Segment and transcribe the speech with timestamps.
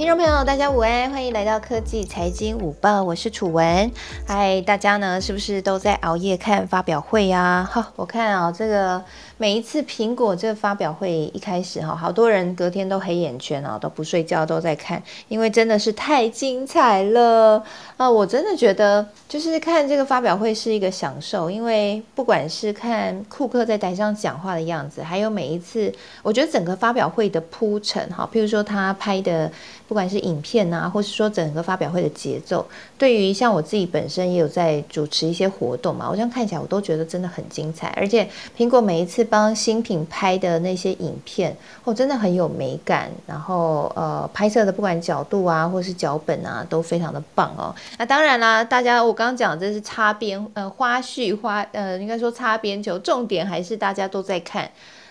[0.00, 3.92] 听众朋友，大家午安，欢迎来到科技财经午报，我是楚文。
[4.26, 7.68] 嗨，大家呢是不是都在熬夜看发表会呀？
[7.70, 9.04] 哈，我看啊，这个
[9.36, 17.62] 每一次苹果这个发表会一开始哈，好多人隔天都黑眼圈啊，都不睡觉都在看，因为真的是太精彩了
[17.98, 18.10] 啊！
[18.10, 29.52] 我真的觉得就是看这个发表会是一个享受，因为不管是看库克在台上讲话的样子，还有每一次，我觉得整个发表会的铺陈哈，譬如说他拍的。
[29.90, 32.64] 不管是影片呐，或是说整个发表会的节奏，
[32.96, 37.88] 对于像我自己本身也有在主持一些活动嘛，我这样看起来我都觉得真的很精彩。
[37.96, 43.10] 而且苹果每一次帮新品拍的那些影片，哦，真的很有美感。
[43.26, 47.74] 然后呃，拍摄的不管角度啊，或是脚本啊，都非常的棒哦。
[47.98, 54.70] 那当然啦，大家我刚刚讲这是擦边呃花絮花呃，应该说擦边球，重点还是大家都在看。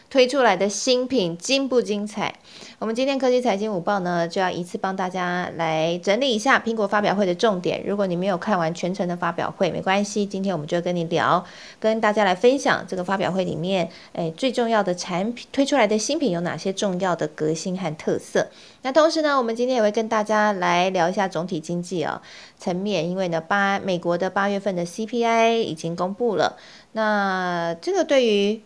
[0.09, 2.33] 推出来的新品精不精彩？
[2.79, 7.83] 我们今天科技财经午报呢，就要一次帮大家来整理一下苹果发表会的重点。
[7.85, 11.45] 如果你没有看完全程的发表会，没关系，今天我们就跟你聊，
[11.79, 18.47] 跟大家来分享这个发表会里面，诶最重要的产品推出来的新品有哪些重要的革新和特色。
[18.81, 22.19] 那同时呢，我们今天也会跟大家来聊一下总体经济哦
[22.57, 26.57] 层面，因为呢八美国的八月份的 CPI 已经公布了，
[26.93, 28.61] 那这个对于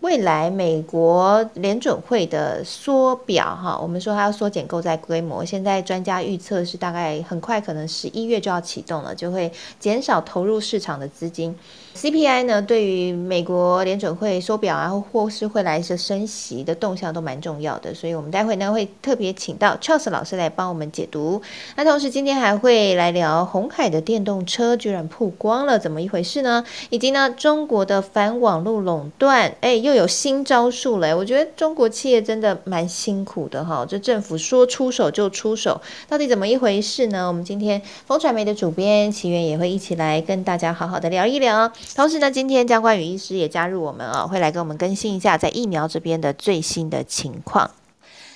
[0.00, 11.54] 未来美国联准会的缩表，哈，我们说它要缩减购债规模，现在专家预测是大概很快可能十一月就要启动了，就会减少投入市场的资金。
[11.98, 21.42] CPI 呢，对于美国联准会缩表啊，或是会来一些升息的动向都蛮重要的，所以我们待会呢会特别请到 Charles 老师来帮我们解读。
[21.74, 26.64] 那同时今天还会来聊红海的电动车居然曝光了，怎么一回事呢？
[26.90, 31.16] 以及呢中国的反网络垄断，哎，又有新招数了。
[31.16, 37.26] 我觉得中国企业真的蛮辛苦的哈，这政府说出手就出手，到底怎么一回事呢？
[37.26, 41.72] 我们今天风传媒的主编奇源也会一起来跟大家好好的聊一聊。
[41.94, 47.70] 同时呢，今天江冠宇医师也加入我们啊，会来跟我们更新一下在疫苗这边的最新的情况。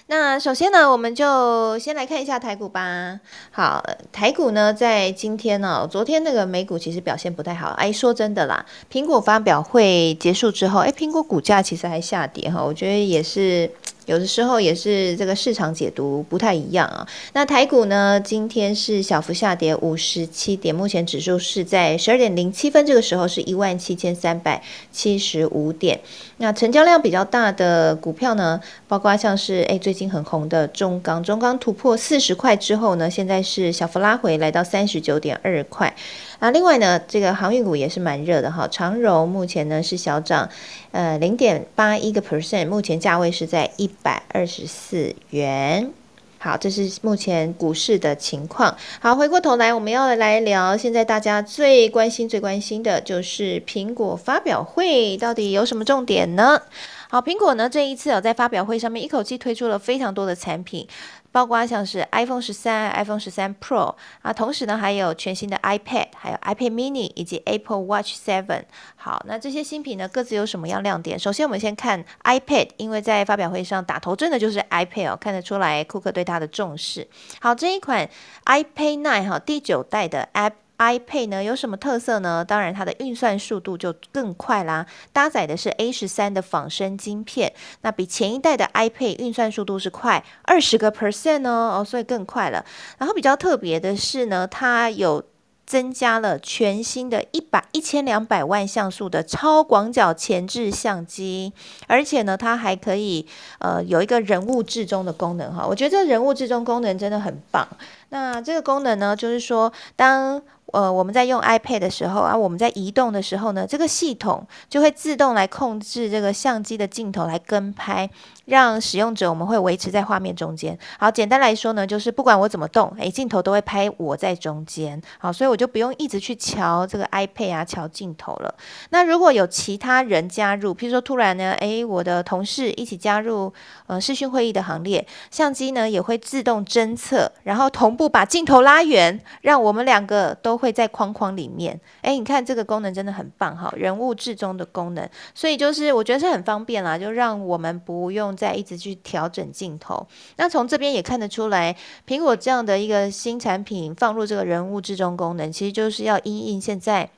[0.06, 3.20] 那首先呢，我们就先来看一下台股吧。
[3.50, 7.68] 好，台股呢在今天呢，昨天那个美股其实表现不太好。
[7.70, 13.70] 哎，说真的啦，苹果发表会结束之后，哎，苹果股价其实还下跌哈，我觉得也是。
[14.06, 17.06] 有的时候也是这个市场解读不太一样啊。
[17.32, 26.00] 那台股呢，今天是小幅下跌五十七点，目前指数是在十二点零七分，这个时候是一万七千三百七十五点。
[26.38, 35.94] 那成交量比较大的股票呢，包括像是诶最近很红的中钢，中钢突破四十块之后呢，现在是小幅拉回来到三十九点二块。
[36.42, 40.48] 啊，另外呢，这个航运股也是蛮热的哈，长荣目前呢是小涨，
[40.90, 45.92] 呃零点八一个 percent，目前价位是在一百二十四元。
[46.38, 48.76] 好，这是目前股市的情况。
[48.98, 56.60] 好，回过头来，我们要来聊现在大家最关心、最关心的就是苹果发表会到底有什么重点呢？
[57.08, 60.88] 好，苹果呢这一次哦，在发表会上面一口气推出了非常多的产品。
[61.32, 68.64] 包括像是 iPhone 十三、iPhone 十三 Pro 啊，同时呢还有全新的 iPad，还有 iPad Mini 以及 Apple Watch Seven。
[68.94, 71.18] 好，那这些新品呢各自有什么样亮点？
[71.18, 77.08] 首先我们先看 iPad，因为在发表会上打头阵的就是 iPad 哦，看得出来库克对它的重视。
[77.40, 78.08] 好，这一款
[78.44, 80.52] iPad Nine 哈，第九代的 App。
[80.82, 82.44] iPad 呢有什么特色呢？
[82.44, 84.84] 当然，它的运算速度就更快啦。
[85.12, 92.64] 搭载的是 A 十三的仿生晶片，那比前一代的 iPad 运算速度是快二十个 percent 哦，哦，所以更快了。
[92.98, 95.22] 然后比较特别的是呢，它有
[95.64, 101.52] 增加了全新的一百一千两百万像素的超广角前置相机，
[101.86, 103.26] 而且呢，它还可以
[103.60, 105.64] 呃有一个人物至中的功能哈。
[105.66, 107.66] 我觉得这人物至中功能真的很棒。
[108.10, 118.08] 那这个功能呢，就是说当呃，我们在用 iPad 的时候啊，我们在移动的时候呢，这个系统就会自动来控制这个相机的镜头来跟拍，
[118.46, 120.78] 让使用者我们会维持在画面中间。
[120.98, 124.98] 好，简单来说呢，就是不管我怎么动，诶，镜头都会拍我在中间。
[125.18, 128.54] 好，所以我就不用一直去瞧这个 iPad 啊，瞧镜头了。
[128.88, 133.52] 那如果有其他人加入，譬如说突然呢，诶，我的同事一起加入
[133.86, 140.62] 呃视讯会议的行列，相机呢也会自动侦测，然后同步把镜头拉远，让我们两个都。
[140.62, 145.04] 会在框框里面，哎，你看这个功能真的很棒哈，人物至中的功能，
[145.34, 150.06] 所以就是我觉得是很方便啦，就让我们不用在一直去调整镜头。
[150.36, 151.76] 那从这边也看得出来，
[152.06, 157.10] 苹果这样的一个新产品放入这个人物之中功能，其实就是要因应现在。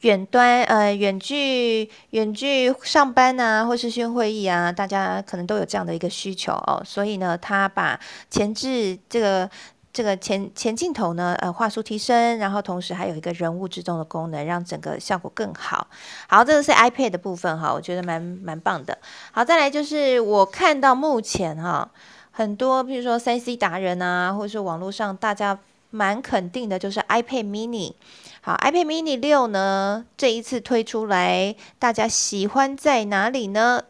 [0.00, 6.82] 远端呃远距远距上班啊，或是讯会议啊，大家可能都有这样的一个需求哦。
[6.82, 8.00] 所以呢，他把
[8.30, 9.50] 前置这个
[9.92, 15.86] 这个前前镜头呢，呃，画素提升，然后同时还有一个人物之中的功能，让整个效果更好。
[16.28, 18.96] 好，这个是 iPad 的部分哈，我觉得蛮蛮棒的。
[19.32, 21.90] 好，再来就是我看到目前哈，
[22.30, 25.58] 很多比如说三 C 达人啊，或者是网络上大家
[25.90, 27.94] 蛮肯定的，就是 iPad Mini。
[28.42, 33.82] 好，iPad Mini 六呢，这一次推出来，大家喜欢在哪里呢？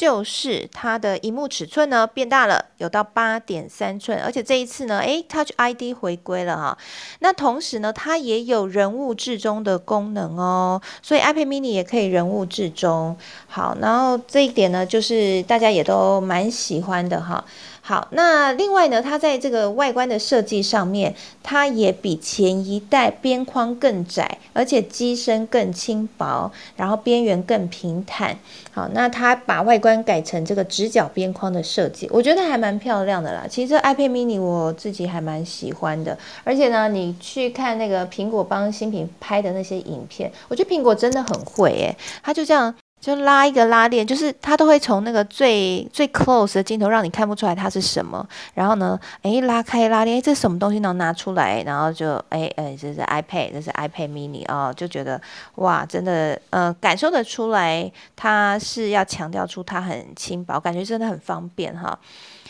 [0.00, 6.78] 就是它的荧幕尺寸呢变大了，有到八点三寸，而且这一次呢，诶 t o u c h ID 回归了哈。
[7.18, 13.14] 那同时呢，它也有人物至中的功能哦，所以 iPad Mini 也可以人物至中。
[13.46, 17.44] 好，然后这一点呢，就是大家也都蛮喜欢的哈。
[17.82, 28.38] 好，那另外呢，它在这个外观的设计上面，它也比前一代边框更窄，而且机身更轻薄，然后边缘更平坦。
[28.72, 33.46] 好，那它把外观改成这个直角边框的设计，我觉得还蛮漂亮的啦。
[33.48, 42.74] 其实 iPad Mini 我自己还蛮喜欢的，而且呢，你去看那个苹果帮新品拍的那些影片，我觉得苹果真的很会诶，它就这样。
[43.00, 48.24] 就拉一个拉链，就是它都会从那个最最 close 的镜头，让你看不出来它是什么。
[48.54, 50.90] 然后呢，诶，拉开拉链，这什么东西能？
[51.00, 55.18] 拿出来，然后就，诶诶，这是 iPad，这是 iPad Mini 哦，就觉得
[55.54, 61.98] 哇，真的，呃，感受得出来，它是要强调出它很轻薄，感觉真的很方便哈。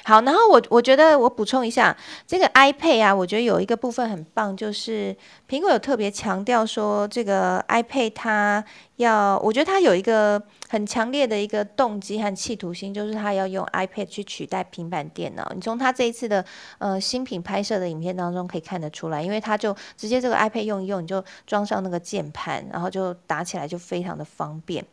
[0.05, 5.15] 好，然后我我觉得我补充一下，这个 iPad 啊，我觉得有一个部分很棒，就是
[5.49, 8.65] 苹果有特别强调说，这个 iPad 它
[8.97, 15.53] 要，我觉得它有一个很强烈的一个动机和企图心，就是它要用 iPad 去取代平板电脑。
[15.55, 16.45] 你从它这一次的
[16.79, 24.85] 呃新品拍摄的影片当中可以看得出来，因为它就直接这个 iPad 用一用，你就装上那个键盘，然后就打起来就非常的方便。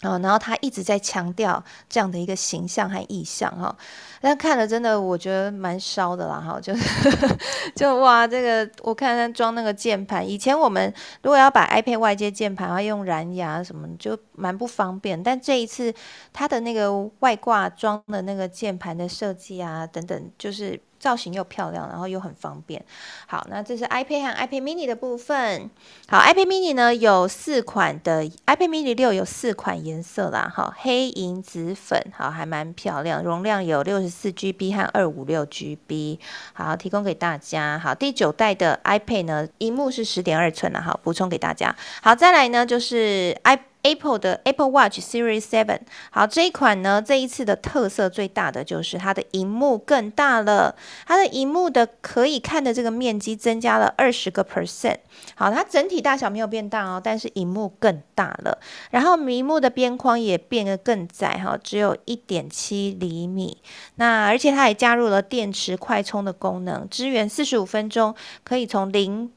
[0.00, 3.74] 啊，然后他一直在强调这样的一个形象和意象哈，
[4.20, 7.38] 但看了真的我觉得蛮烧的啦哈， 就是
[7.74, 10.92] 就哇，这个我看他装那个键盘，以前我们
[11.22, 15.94] 如果要把 iPad 外接键盘要用蓝牙什么，就蛮不方便，但这一次
[16.32, 20.78] 它的那个外挂装的那个键盘的设计啊等等，就是。
[21.04, 22.82] 造型又漂亮，然后又很方便。
[23.26, 25.68] 好，那这是 iPad 和 iPad Mini 的部分。
[26.08, 30.50] 好，iPad Mini 呢有四款的，iPad Mini 六有四款颜色啦。
[30.50, 33.22] 好，黑、银、紫、粉，好，还蛮漂亮。
[33.22, 36.18] 容量有六十四 GB 和二五六 GB。
[36.54, 37.78] 好，提供给大家。
[37.78, 40.80] 好，第九代的 iPad 呢，荧幕是十点二寸了。
[40.80, 41.76] 好，补充给大家。
[42.00, 43.60] 好，再来呢就是 iP。
[43.84, 50.74] Apple 的 Apple Watch Series Seven，好，这一款呢，这一次的特色最大的就是它的荧幕更大了，
[51.06, 54.96] 它的荧幕的可以看的这个面积增加了二十个 percent，
[55.34, 58.58] 好，它整体大小没有变大哦，但是荧幕更大了，
[58.90, 63.58] 然后屏幕的边框也变得更窄哈，只有一点七厘米，
[63.96, 68.14] 那而且它也加入了电池快充的功能，支援四十五分钟
[68.44, 69.30] 可以从零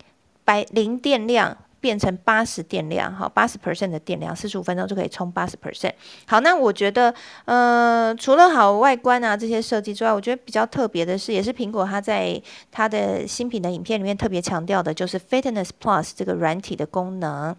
[0.45, 1.57] 百零电量。
[1.79, 5.91] 变成八十电量，哈，八十 percent 的电量，四十五分钟就可以充八十 percent。
[6.25, 7.13] 好，那我觉得，
[7.45, 12.41] 呃，除了好外观啊这些设计之外，我觉得比较特别的是，也是苹果它在
[12.71, 17.55] 它的新品的影片里面特别强调的，就是 Fitness Plus 这个软体的功能。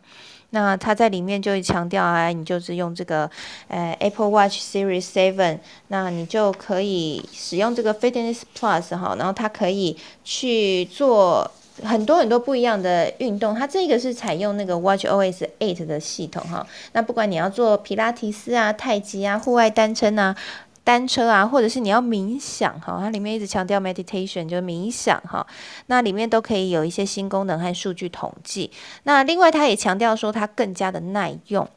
[0.51, 3.31] 那它在里面就会强调啊，你就是用这个
[3.69, 5.59] 呃 Apple Watch Series Seven，
[5.89, 11.51] 那你就可以使用这个 Fitness Plus 哈，然后它可以去做。
[11.83, 16.67] 很多很多不一样的运动，它这个是采用那个 Watch OS 8的系统哈。
[16.93, 20.37] 那不管你要做皮拉提斯啊、太极啊、户外单车啊、
[20.85, 25.47] 单车啊，或者是你要冥想哈，它里面一直强调 meditation 就冥想哈。
[25.87, 28.71] 那里面都可以有一些新功能和数据统计。
[29.05, 31.69] 那另外它也强调说它更加的耐用。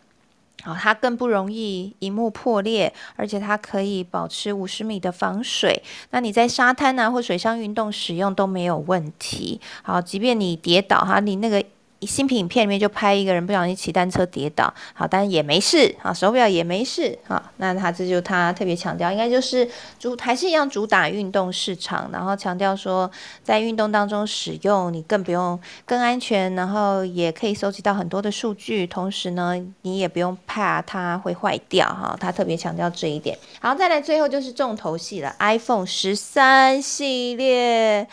[0.63, 5.81] 好，它更不容易荧幕破裂，而且它可以保持五十米的防水。
[6.11, 9.59] 那你在沙滩啊或水上运动使用都没有问题。
[9.83, 11.63] 好，即便你跌倒哈，你那个。
[12.01, 17.51] 新品影片里面就拍一个人不小心骑单车跌倒，好，但也没事啊，手表也没事啊。
[17.57, 19.67] 那他这就他特别强调，应该就是
[19.99, 23.09] 主还是一样主打运动市场，然后强调说
[23.43, 32.17] 在运动当中使用你更不用更安全，然后也可以收集到很多的数据，同时呢你也不用怕它会坏掉哈。
[32.19, 33.37] 他特别强调这一点。
[33.59, 38.07] 好，再来最后就是重头戏了，iPhone 十三系列。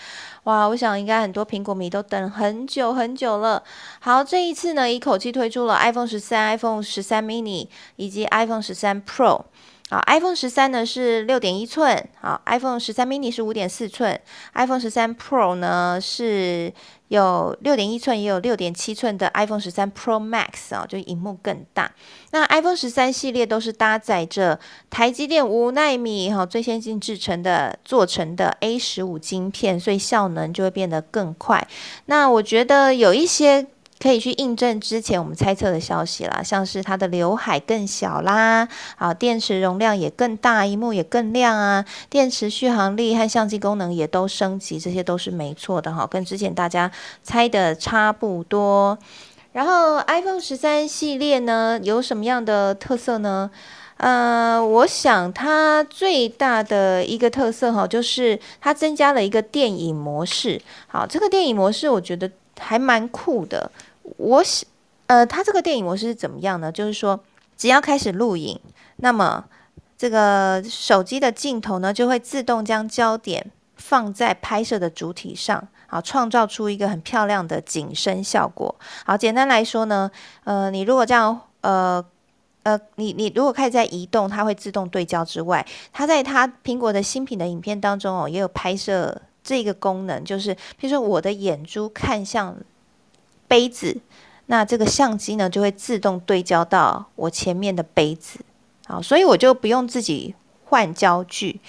[0.49, 3.63] 哇，我想应该很多苹果迷都等很久很久了。
[4.01, 9.43] 好，这一次呢，一口气推出了 iPhone 十三、iPhone 十三 mini 以及 iPhone 十三 Pro。
[9.91, 14.21] 好，iPhone 十三呢是六点一寸，好，iPhone 十三 mini 是五点四寸
[14.53, 16.71] ，iPhone 十三 Pro 呢是
[17.09, 21.91] 有六点一寸，也有六点七寸的 iPhone 十三 Pro Max 啊，就荧幕更大。
[22.33, 31.67] 那 iPhone 十三系列都是搭载着台积电五纳米哈最先进制成的做成的 A 十五晶片，所以效能就会变得更快。
[32.05, 33.67] 那我觉得有一些。
[34.01, 46.91] 可以去印证之前我们猜测的消息啦，像是它的刘海更小啦，啊，电池容量也更大，荧幕也更亮啊，电池续航力和相机功能也都升级，这些都是没错的哈，跟之前大家
[47.23, 48.97] 猜的差不多。
[49.53, 53.51] 然后 iPhone 十三系列呢有什么样的特色呢？
[53.97, 60.63] 呃，我想它最大的一个特色哈，就是它增加了一个电影模式。
[60.87, 63.69] 好，这个电影模式我觉得还蛮酷的。
[64.17, 64.69] 我想，
[65.07, 66.73] 呃，它这个电影模式是怎么样呢？
[66.73, 67.21] 就是说，
[67.57, 68.59] 只要开始录影，
[68.97, 69.45] 那么
[69.97, 78.75] 这个手机的镜头呢，就会自动将焦点放在拍摄的主体上，好，创造出一个很漂亮的景深效果。
[79.05, 80.11] 好，简单来说呢，
[80.45, 82.05] 呃，你如果这样，呃，
[82.63, 92.57] 呃，你你如果开始在移动，它会自动对焦之外，它在它苹果的新品的影片当中哦，也有拍摄这个功能，就是比如说我的眼珠看向。
[93.49, 93.97] 杯子，
[94.47, 98.39] 那这个相机呢就会自动对焦到我前面的杯子，
[98.87, 100.35] 好，所以我就不用自己
[100.67, 101.61] 换焦距。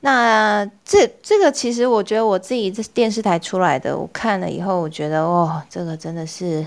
[0.00, 6.66] 那这这个其实我觉得我自己这电视台出来的，我看了以后，我觉得哦，这个真的是。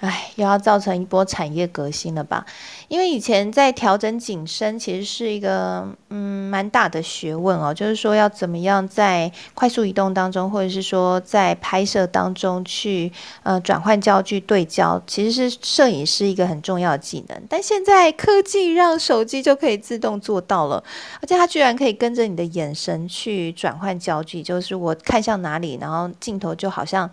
[0.00, 2.46] 唉，又要造成一波产业革新了吧？
[2.86, 7.74] 因为以前在调整景深，其实是一个嗯蛮大的学问哦。
[7.74, 13.12] 就是说要怎么样在快速移动当中，或者是说在拍摄当中去
[13.42, 17.42] 呃转换焦距对焦，其实是摄影师一个很重要的技能。
[17.48, 20.84] 但现在科技让手机就可以自动做到了，
[21.20, 27.10] 而且它居然可以跟着你的眼神去转换焦距，就是我看向哪里，然后镜头就好像。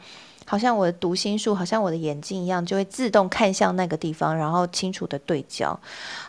[0.47, 5.77] 好像我的读心术，好像我的眼睛一样，就会自动看向那个地方，然后清楚的对焦。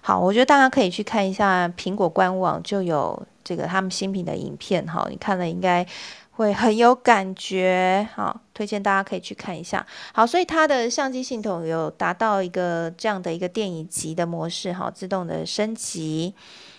[0.00, 4.86] 好，我觉得大家可以去看一下苹果官网，就有这个他们新品的影片。
[4.86, 5.86] 哈，你看了应该
[6.32, 8.08] 会很有感觉。
[8.14, 9.86] 好，推荐大家可以去看一下。
[10.14, 16.34] 好，所以它的相机系统有达到一个这样的一个电影级的模式，哈，自动的升级。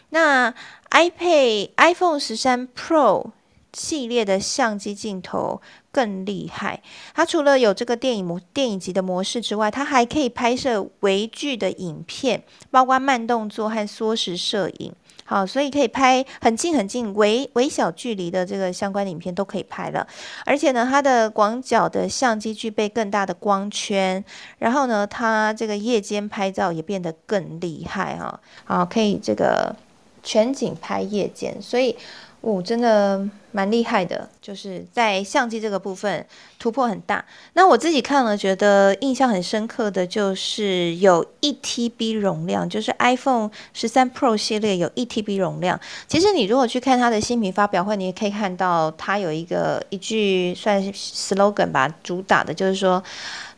[0.09, 0.51] 那
[0.89, 3.31] iPad iPhone 十三 Pro
[3.73, 5.61] 系列的相机镜头。
[5.97, 6.79] 更厉害，
[7.15, 14.93] 它除了有这个电影模电影级的模式之外，它还可以拍摄微距的影片，包括慢动作和缩时摄影。
[15.25, 20.05] 好，所以可以拍很近很近、微微小距离的这个相关的影片都可以拍了。
[20.45, 24.23] 而且呢，它的广角的相机具备更大的光圈，
[24.59, 28.39] 然后呢，它这个夜间拍照也变得更厉害哈。
[28.65, 29.75] 好，可以这个
[30.21, 31.95] 全景拍夜间，所以。
[32.41, 33.27] 哦，真的
[33.57, 36.23] 蛮厉害的，就是在相机这个部分
[36.59, 37.25] 突破很大。
[37.53, 45.79] 那我自己看了，觉得印象很深刻的就是有一 TB 容量，就是 iPhone 十三 Pro 系列有一 TB 容量。
[46.07, 50.91] 其实你如果去看它的新品发表会，你也可以看到它有一个一句算是
[51.33, 53.03] slogan 吧，主打的就是说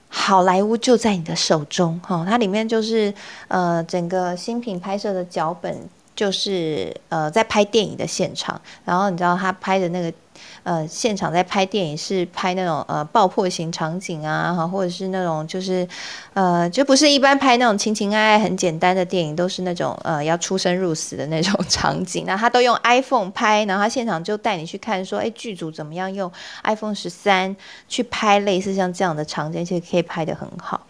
[0.08, 2.26] 好莱坞就在你的手中哈。
[2.26, 3.14] 它里面就是
[3.50, 5.78] 呃整个新品拍摄的脚本。
[6.20, 10.12] 就是呃，在拍电影的现场，然后你知道他拍的那个
[10.64, 15.88] 呃现场在拍电影是拍那种呃爆破型场景啊，或者是那种就是
[16.34, 22.26] 呃就不是一般拍那种情情爱爱很简单的电影，都是那种呃要出生入死的那种 场景。
[22.28, 26.30] 那他都用 iPhone 拍，然后他现场就带你去看，说哎剧组怎么样用
[26.66, 27.56] iPhone 十三
[27.88, 30.86] 去拍类似像这样的场景，其实可以拍得很好。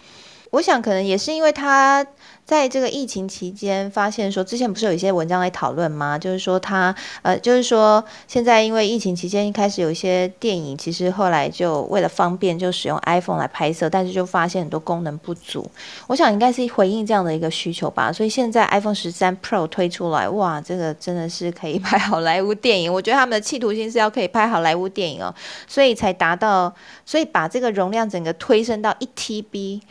[0.51, 2.05] 我想可能也是因为他。
[2.49, 6.17] 在这个疫情期间，发现说之前不是有一些文章来讨论吗？
[6.17, 15.69] 就是说他呃，就是说现在因为疫情期间一开始有一些电影，其实后来就为了方便就使用 iPhone 来拍摄，但是就发现很多功能不足。
[16.07, 18.11] 我想应该是回应这样的一个需求吧。
[18.11, 22.91] 所以现在 iPhone 十三 Pro 推出来，哇，这个真的是可以拍好莱坞电影。
[22.91, 25.31] 我觉得他们的企图心是要可以拍好莱坞电影哦，
[25.67, 26.73] 所以才达到，
[27.05, 29.81] 所以把这个容量整个推升到一 TB。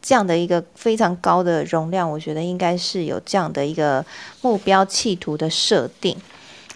[0.00, 4.04] 这样的一个非常高的容量，我觉得应该是有这样的一个
[4.40, 6.16] 目标企图的设定。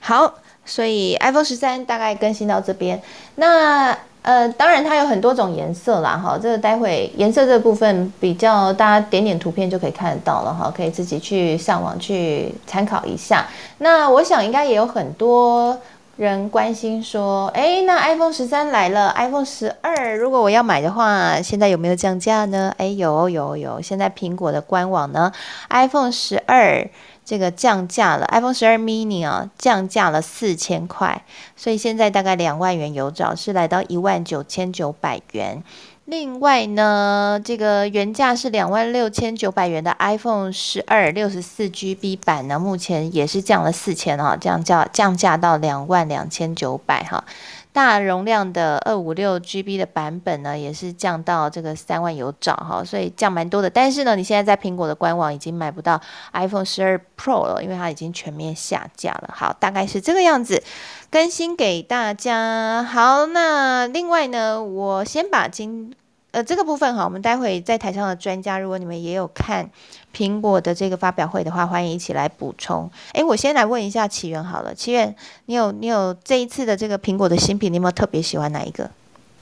[0.01, 3.01] 好，所以 iPhone 十三大概更新到这边。
[3.37, 13.49] 那呃，当然它有很多种颜色啦，哈，这个待会颜色这部分比较大家点点图片就可以看得到了，哈，可以自己去上网去参考一下。
[13.79, 15.77] 那我想应该也有很多。
[16.17, 22.73] 人关心说：“哎，那 iPhone 十三来了，iPhone 十二如果我要买的话，现在有没有降价呢？
[22.77, 25.33] 哎，有有有，现在苹果的官网呢
[25.71, 26.87] ，iPhone 十二
[27.25, 31.25] 这个降价了，iPhone 十二 mini 啊，降价了四千块，
[31.57, 35.65] 所以现在大概两万元有找，是来到一万九千九百元。
[36.07, 47.25] 另外呢，这个原价是两万六千九百元的 iPhone 十二六十四 GB 版呢，目前也是降了四千啊，降价降价到两万两千九百哈。
[47.73, 53.71] 大容量的二五六 GB 的版本呢，也是降到这个三万有找哈，所以降蛮多的。
[53.71, 56.01] 但是呢，你现在在苹果的官网已经买不到
[56.35, 59.33] iPhone 十二 Pro 了，因为它已经全面下架了。
[59.35, 60.63] 好，大概是这个样子，
[61.11, 62.83] 更新给大家。
[62.83, 65.95] 好，那另外呢，我先把今
[66.33, 69.71] 呃，这个部分哈，我们待会在台上的专家，如果你们也有看
[70.17, 72.91] 苹果的这个发表会的话，欢迎一起来补充。
[73.13, 78.91] 诶，我先来问一下奇源好了，奇源，你有你有这一次的这个苹果的新品，你有没有特别喜欢哪一个？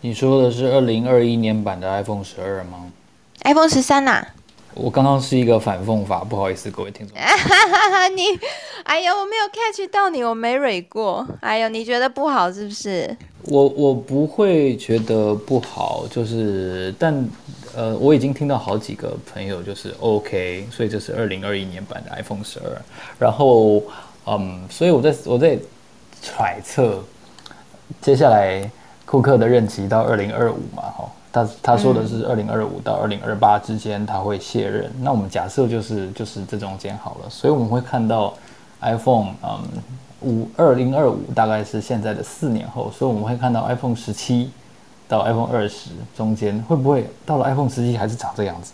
[0.00, 2.90] 你说的是二零二一年版的 iPhone 十二吗
[3.44, 4.26] ？iPhone 十三呐。
[4.74, 7.16] 我刚刚是一个反讽法，不好意思，各位听众。
[8.14, 8.22] 你，
[8.84, 11.26] 哎呀，我没有 catch 到你，我没蕊过。
[11.40, 13.16] 哎呦，你觉得不好是不是？
[13.42, 17.28] 我我不会觉得不好，就是，但
[17.74, 22.82] 呃，我已经听到好几个朋友就是 OK，所以这是二零二一年版的 iPhone 十二。
[23.18, 23.82] 然后，
[24.26, 25.58] 嗯，所以我在我在
[26.22, 27.02] 揣测，
[28.00, 28.70] 接下来
[29.04, 31.10] 库克的任期到二零二五嘛，哈。
[31.32, 38.34] 他他说的是二零二五到二零二八之间他会卸任，那我们假设就是就是这中间好了，所以我们会看到
[38.80, 39.60] iPhone 嗯
[40.22, 44.50] 五二零二五大概是现在的四年后，所以我们会看到 iPhone 十七
[45.08, 48.72] 到 iPhone 二十中间会不会到了 iPhone 十七还是长这样子？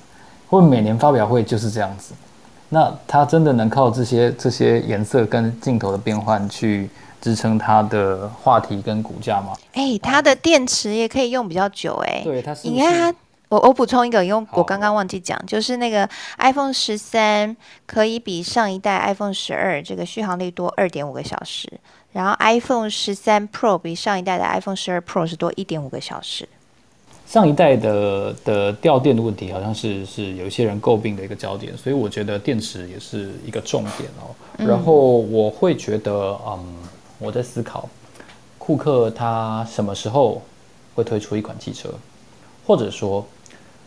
[0.48, 2.14] 会每年发表会就是这样子？
[2.68, 6.90] 那它真的能靠这些这些颜色跟镜头的变换去？
[7.20, 9.52] 支撑它的话题跟股价吗？
[9.72, 12.22] 哎，它的电池也可以用比较久哎。
[12.22, 12.68] 对，它是。
[12.68, 13.18] 你看它，
[13.48, 16.08] 我我补充一个，因为我刚刚忘记讲，就是那个
[16.38, 17.56] iPhone 十三
[17.86, 21.68] 可以比上一代 iPhone 十二这个续航力多二点五个小时，
[22.12, 26.48] 然后 iPhone 十三 Pro 比上一代的 iPhone 十二 Pro 是多一点五个小时。
[27.26, 34.34] 上一代的的掉电的问题，好像是是有一些人诟病的一个焦点，所以我觉得电池也是一个重点哦。
[34.58, 36.64] 然后我会觉得，嗯。
[37.18, 37.88] 我在思考，
[38.58, 40.42] 库克他什么时候
[40.94, 41.88] 会推出一款汽车，
[42.66, 43.26] 或者说，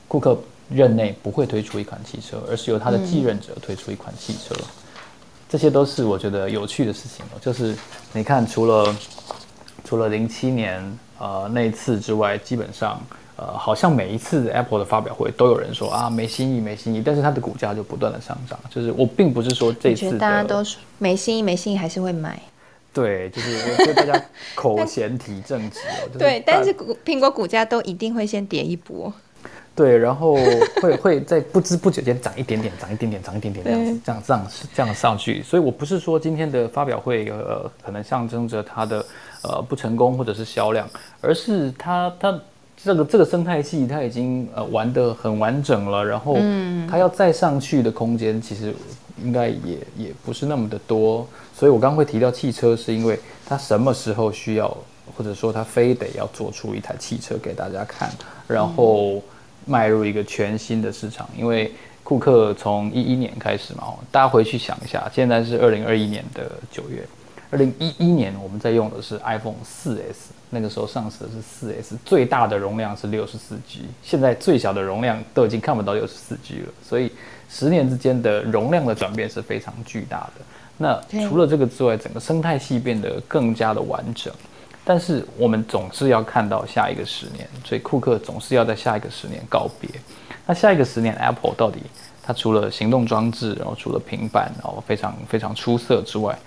[0.07, 0.37] 库克
[0.69, 4.55] 任内不会推出一款汽车，而是由他的继任者推出一款汽车，
[5.47, 7.25] 这些都是我觉得有趣的事情。
[7.41, 7.75] 就是
[8.13, 8.95] 你看，除了
[9.83, 10.83] 除了零七年
[11.17, 13.01] 呃那次之外，基本上
[13.35, 18.59] 呃好像每一次 Apple 的发表会都有人说啊没新意没新意，但是它的股价就不断的上涨。
[18.69, 20.63] 就是我并不是说这次大家都
[20.97, 22.41] 没新意没新意还是会买。
[23.01, 26.09] 对，就是我觉得大家 口嫌体正直哦。
[26.17, 29.11] 对，但是股苹果股价都一定会先跌一波。
[29.75, 30.35] 对，然后
[30.81, 35.41] 会会在不知不觉间涨一点点，涨一点点，涨一点点这样子，这样这样这样上去。
[35.41, 39.05] 所以我不是说今天的发表会呃可能象征着它的
[39.43, 40.85] 呃不成功或者是销量，
[41.21, 42.37] 而是它它
[42.83, 46.37] 这个这个生态系它已经呃玩的很完整了，然后
[46.89, 48.73] 它要再上去的空间其实
[49.23, 51.27] 应该也也不是那么的多。
[51.53, 54.75] 所以，我刚刚会提到汽车，是因为它什么时候需要，
[55.17, 58.09] 或者说它非得要做出一台汽车给大家看，
[58.47, 59.21] 然后
[59.65, 61.29] 迈入一个全新的市场。
[61.37, 61.71] 因为
[62.03, 67.05] 库克从一一年开始嘛，大家回去想一下，现在是二零二一年的九月，
[67.51, 77.11] 二零一一年我们在用的是 iPhone 四 S，那个时候上市的是四 S，最大的容量是六十四 G，现在最小的容量都已经看不到六十四 G 了，所以
[77.49, 80.45] 十年之间的容量的转变是非常巨大的。
[80.77, 84.31] 那除了这个之外，整个生态系变得更加的完整，
[84.85, 89.89] 但是我们总是要看到下一个十年，所以库克总是要在下一个十年告别。
[90.45, 91.79] 那下一个十年，Apple 到底
[92.23, 96.37] 它除了行动装置，然后除了平板，然后非常非常出色之外，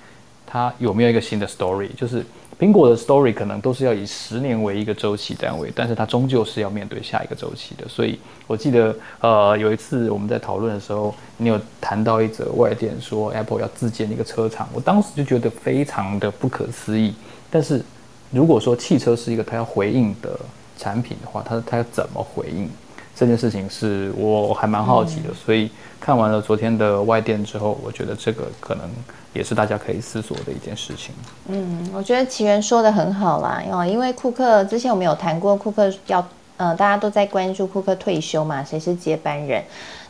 [0.46, 1.94] 它有没有一个新的 story？
[1.96, 2.24] 就是。
[2.62, 7.88] 苹果的 story 可能都是要以十年为一个周期单位，但是它终究是要面对下一个周期的。
[7.88, 17.12] 所以我记得，呃，有一次我们在讨论的时候，你有谈到一则外电说 Apple 要自建一个车厂，我当时就觉得非常的不可思议。
[17.50, 17.84] 但是
[18.30, 20.38] 如果说汽车是一个它要回应的
[20.78, 22.70] 产品的话，它它要怎么回应？
[23.16, 28.88] 这件事情是我还蛮好奇的，所以看完了昨天的外电之后，我觉得这个可能
[29.32, 31.14] 也是大家可以思索的一件事情。
[31.48, 39.62] 嗯，我觉得奇源说的很好啦，哦，因为库克之前我们有谈过，库克要，呃，大家都在关注库克退休嘛，谁是接班人？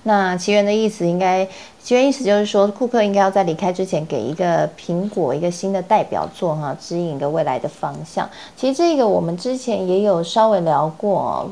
[0.05, 1.47] 那奇源的意思应该，
[1.81, 8.29] 奇源意思就是说，库克应该要在离开之前给一个苹果一个新的代表作哈，指引一个未来的方向。
[8.57, 11.51] 其实这个我们之前也有稍微聊过。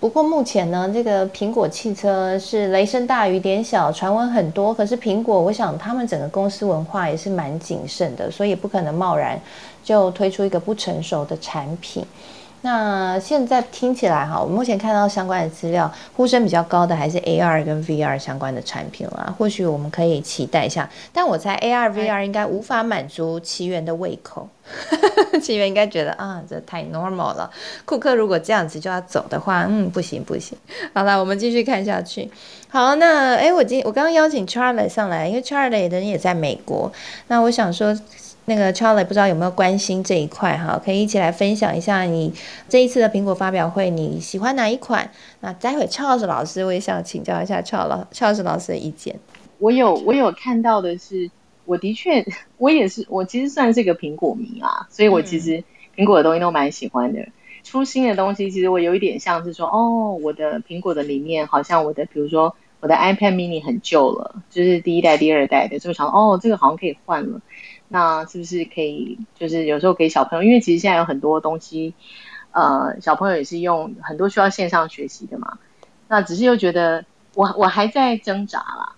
[0.00, 4.72] 不过目前呢，这个苹果汽车是雷声大雨点小，传闻很多。
[4.72, 9.40] 可是苹果，我想他们整个公司文化也是蛮谨慎的，所以不可能贸然
[9.82, 12.04] 就推出一个不成熟的产品。
[12.60, 19.32] 那现在听起来哈，我目前看到相关的资料，呼声比较高的还是 AR 跟 VR 相关的产品啦。
[19.38, 24.48] 或许我们可以期待一下，但我猜 AR、VR 应该无法满足奇缘的胃口。
[25.40, 27.48] 奇缘应该觉得啊，这太 normal 了。
[27.84, 30.58] 库克如果这样子就要走的话，嗯，不行不行。
[30.92, 32.28] 好了，我们继续看下去。
[32.68, 36.90] 好，那哎，我今我刚刚邀请 Charlie 上来，因为 Charlie 的人也在美国。
[37.28, 37.96] 那我想说。
[38.48, 42.32] 那个 Charlie 不知道有没有关心这一块哈，可以一起来分享一下你
[42.66, 45.10] 这一次的苹果发表会你喜欢哪一款？
[45.40, 49.14] 那待会 Charles 老师我也想请教一下 Charles Charles 老师的意见。
[49.58, 51.30] 我有我有看到的是，
[51.66, 52.24] 我的确
[52.56, 55.62] 我也是我其实算是一个苹果迷啊，所以我其实
[55.94, 57.20] 苹果的东西都蛮喜欢的。
[57.64, 67.40] 出新的东西，其实我有一点像是说，哦，我的苹果的里面好像我的比如说我的 iPad mini 很旧了，就是第一代第二代的，就想哦这个好像可以换了。
[67.88, 71.94] 那是不是可以，就是有时候给小朋友，因为其实现在有很多东西，
[72.52, 75.58] 呃，小朋友也是用很多需要线上学习的嘛。
[76.06, 78.92] 那只是又觉得我我还在挣扎啦，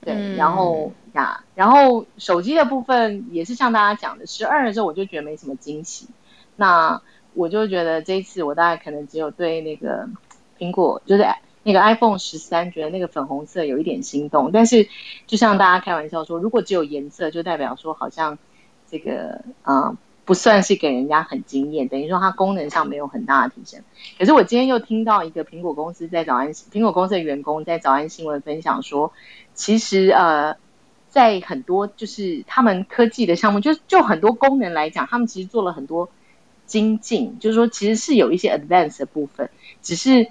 [0.00, 6.08] 对，然后呀，然后手机的部分也是像大家讲的，十二的时候我就觉得没什么惊喜。
[6.56, 7.00] 那
[7.32, 10.08] 我就觉得这一次我大概可能只有对那个
[10.58, 11.26] 苹果，就是。
[11.66, 14.86] 那个 iPhone 十三，觉得那个粉红色有一点心动，但是
[15.26, 18.38] 就像大家开玩笑说，如果只有颜色，就代表说好像
[18.86, 19.96] 这个啊
[20.26, 23.82] 不算是给人家很惊艳，等于说它功能上没有很大的提升。
[24.18, 29.14] 可是我今天又听到一个苹果公司在早安，苹果公司的员工在早安新闻分享说，
[29.54, 30.56] 其实呃
[31.08, 36.10] 在很多就是他们科技的项目，就就很多功能来讲，他们其实做了很多
[36.66, 39.48] 精进，就是说其实是有一些 advanced 的部分，
[39.80, 40.28] 只是。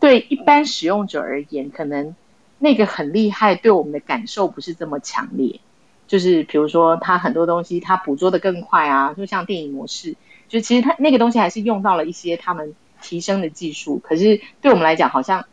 [0.00, 2.14] 对一般使用者而言，可能
[2.58, 5.60] 那个很厉害，对我们的感受不是这么强烈。
[6.06, 10.16] 就是比如说，它很多东西它捕捉的更快啊，就像电影模式，
[10.48, 14.00] 就其实它那个东西还是用到了一些他们提升的技术。
[14.02, 15.44] 可是对我们来讲，好像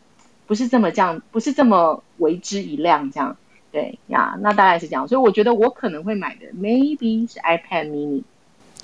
[0.46, 3.36] 不是这么这样，不是这么为之一亮这样。
[3.70, 5.06] 对呀，那大概是这样。
[5.06, 8.22] 所以我觉得我可能会买的，maybe 是 iPad Mini。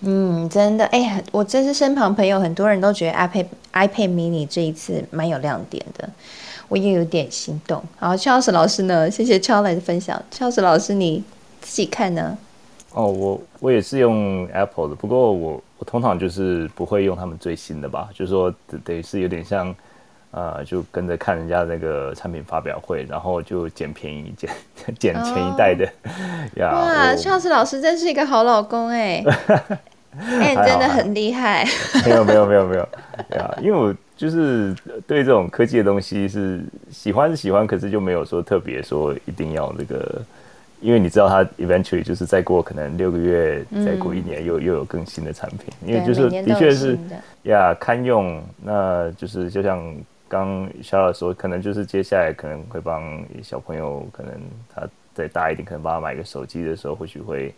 [0.00, 6.08] 嗯，真的，哎，我真是身旁朋友很多人都觉得 iPad iPad Mini 这一次蛮有亮点的，
[6.68, 7.80] 我也有点心动。
[7.98, 9.10] 好邱老师老师呢？
[9.10, 10.20] 谢谢邱老师的分享。
[10.30, 11.22] 邱老师老师，你
[11.60, 12.36] 自己看呢？
[12.92, 18.52] 哦，我我也是用 Apple 的，不过我我通常就是不会用他们最新的吧，就是说
[18.84, 19.74] 等于是有点像，
[20.32, 24.50] 呃，就跟着看人家那个产品发表会，然后就捡便宜，捡
[24.98, 25.84] 捡前一代的
[26.56, 26.72] 呀。
[26.72, 29.24] 哇，Charles 老师真是一个好老公哎。
[30.14, 31.66] 哎，真的很厉害！
[32.04, 32.86] 没有没有没有没有，
[33.30, 34.74] 对啊， 因为我就是
[35.06, 40.20] 对这种科技的东西是喜欢是喜欢，可是就没有说特别说一定要这个，
[40.82, 46.98] 因为你知道它 eventually 就是再过可能六个月，再过一年又又有更新的产品，因为就是的确是
[47.44, 49.82] 呀堪用，那就是就像
[50.32, 54.32] 刚小小说，可能就是接下来可能会帮小朋友，可能
[54.74, 57.54] 他再大一点，可能帮他买个手机的时候，或许会。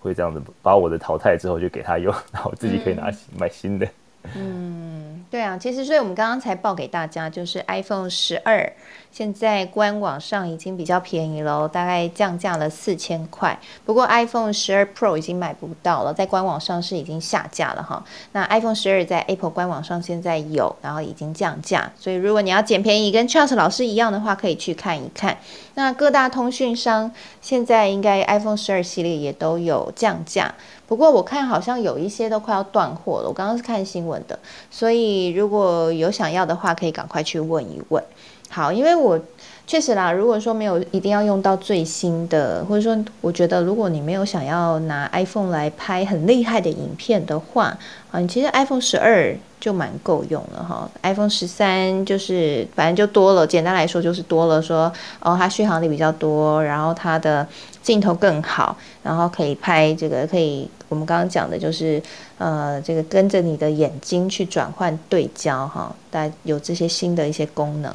[0.00, 3.88] 会这样子把我的淘汰之后就给他用，然后自己可以拿买新的。
[4.34, 8.72] 嗯，对啊，其实所以我们刚刚才报给大家，就是 iPhone 十二。
[9.10, 13.58] 现在官网上已经比较便宜了，大概降价了四千块。
[13.86, 18.04] 不过 iPhone 十二 Pro 已经买不到了，在官网上是已经下架了哈。
[18.32, 21.90] 那 iPhone 十二在 Apple 官网上现在有，然后已经降价。
[21.98, 25.38] 所以如果你要捡便宜，跟 Charles 老师一样的话，可以去看一看。
[25.74, 30.54] 那各大通讯商现在应该 iPhone 十二系列也都有降价。
[30.88, 34.38] 不过我看好像有一些都快要断货了，我刚刚是看新闻的。
[34.70, 38.02] 所以如果有想要的话，可以赶快去问一问。
[38.50, 39.20] 好，因为我
[39.66, 47.76] 确实啦，如果说没有一定要用到最新的，或者说我觉得如果你没有想要拿 iPhone 来拍很厉害的影片的话，
[48.10, 50.90] 啊，你其实 iPhone 十二就蛮够用了哈。
[51.02, 57.46] iPhone 十三就是反正就多了，简单来说就是多了说哦，它续航力比较多，然后它的
[57.82, 62.02] 镜头更好，然后可以拍这个可以我们刚刚讲的就是
[62.38, 67.92] 呃这个跟着你的眼睛去转换对焦哈，大家有这些新的一些功能。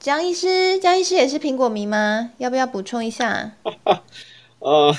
[0.00, 2.30] 江医师，江医师也是苹果迷吗？
[2.38, 3.52] 要不要补充一下？
[4.60, 4.94] 呃，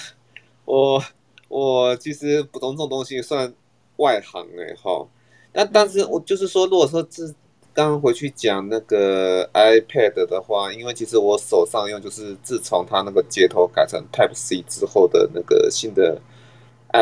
[0.66, 1.02] 我
[1.48, 3.54] 我其实不懂这种东西，算
[3.98, 5.08] 外行哎哈。
[5.54, 7.34] 但但是我就是说，如果说自
[7.74, 16.20] 刚刚回去讲那个 iPad 的话，因为其实我手上用就是自从它那个接头改成 Type C 之后的那个新的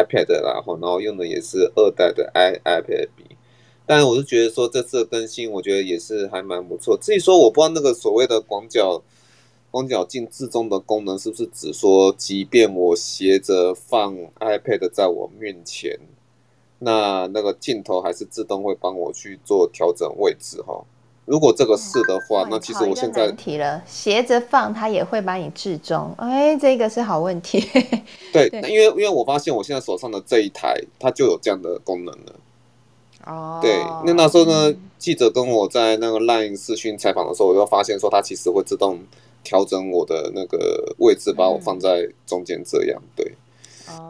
[0.03, 3.35] iPad，然后然后用的也是二代的 i iPad 笔。
[3.85, 6.97] 但我是觉得说这次的更新，我觉得也是还蛮不错。
[6.97, 9.01] 至于说我不知道那个所谓的广角
[9.69, 15.99] 广角镜自中的功能是不是只说，即便我斜着放 iPad 在我面前，
[16.79, 20.83] 那那个镜头还是自动会帮我去做调整位置哈。
[21.25, 26.13] 如果这个是的话，那其实我现在提了斜着放，它也会把你置中。
[26.17, 27.67] 哎，这个是好问题。
[28.31, 32.35] 对，因为因为我发现我现在手上的这一台，它就有这样的功能了。
[33.25, 38.99] 哦，对，那那时候呢，记者跟我在那个 Line 视讯采访的时候，我就发现说，它其实会自动
[39.43, 43.01] 调整我的那个位置，把我放在中间这样。
[43.15, 43.33] 对，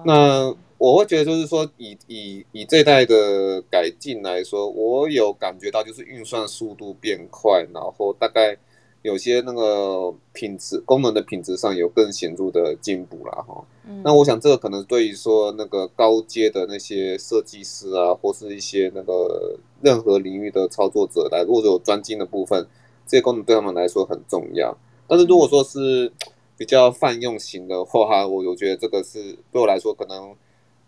[0.04, 0.54] 那。
[0.78, 8.58] 我会觉得就是说，以以以这代的改进来说，我有感觉到就是运算速度变快，然后大概
[9.02, 13.64] 有些那个品质功能的品质上有更显著的进步了哈。
[14.04, 22.68] 那我想这个可能对于说那个高阶的那些设计师啊，或是一些那个任何领域的操作者来，如果有专精的部分，
[23.08, 24.78] 这些功能对他们来说很重要。
[25.08, 26.12] 但是如果说是
[26.58, 30.36] 比较泛用型的话，我我觉得这个是对我来说可能。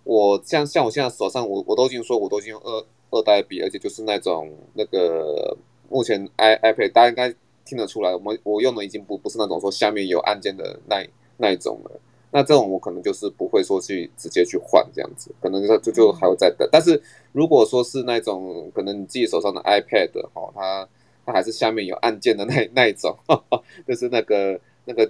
[0.07, 5.55] 我像像我现在手上，我我都已经说，我都已经用二二代笔，而且就是那种那个
[5.89, 11.91] 目前 i iPad 大家应该听得出来，我们我用的已经不不是那种说下面有按键的那那一种了。
[12.31, 16.67] 那这种我可能就是不会说去直接去换这样子，可能就就还会再等。
[16.71, 17.01] 但是
[17.33, 20.87] 如果说是那种可能你自己手上的 iPad 哈，它
[21.25, 23.13] 它还是下面有按键的那那一种，
[23.85, 25.09] 就是那个那个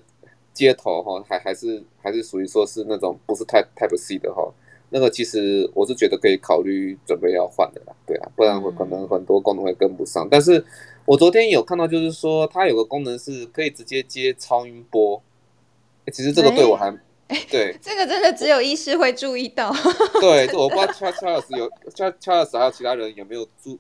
[0.54, 4.52] 接头哈，还还是还是属于说是那种不是 Type Type C 的哈。
[4.90, 10.28] 那个其实我是觉得可以考虑准备要换的啦，对啊，不然可能很多功能会跟不上。
[10.30, 10.64] 但是
[11.06, 15.22] 我昨天有看到，就是说它有个功能是可以直接接超音波，
[16.14, 16.90] 其实这个对我还
[17.52, 19.74] 对，这个真的只有医师会注意到。
[20.22, 23.78] 对， 我不知道乔乔老师有乔乔老师还有其他人有没有注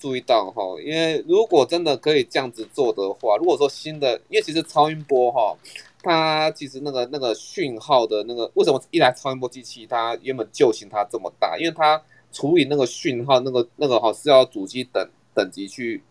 [0.00, 0.62] 注意到哈？
[0.84, 5.56] 因为如果真的可以这样子做的话，如果说新的，因为其实超音波哈。
[6.02, 11.56] 它其实那个那个讯号的那个为什么一台超音波机器它原本旧型它这么大？
[11.58, 16.02] 因为它处理那个讯号那个那个哈是要主机等等级去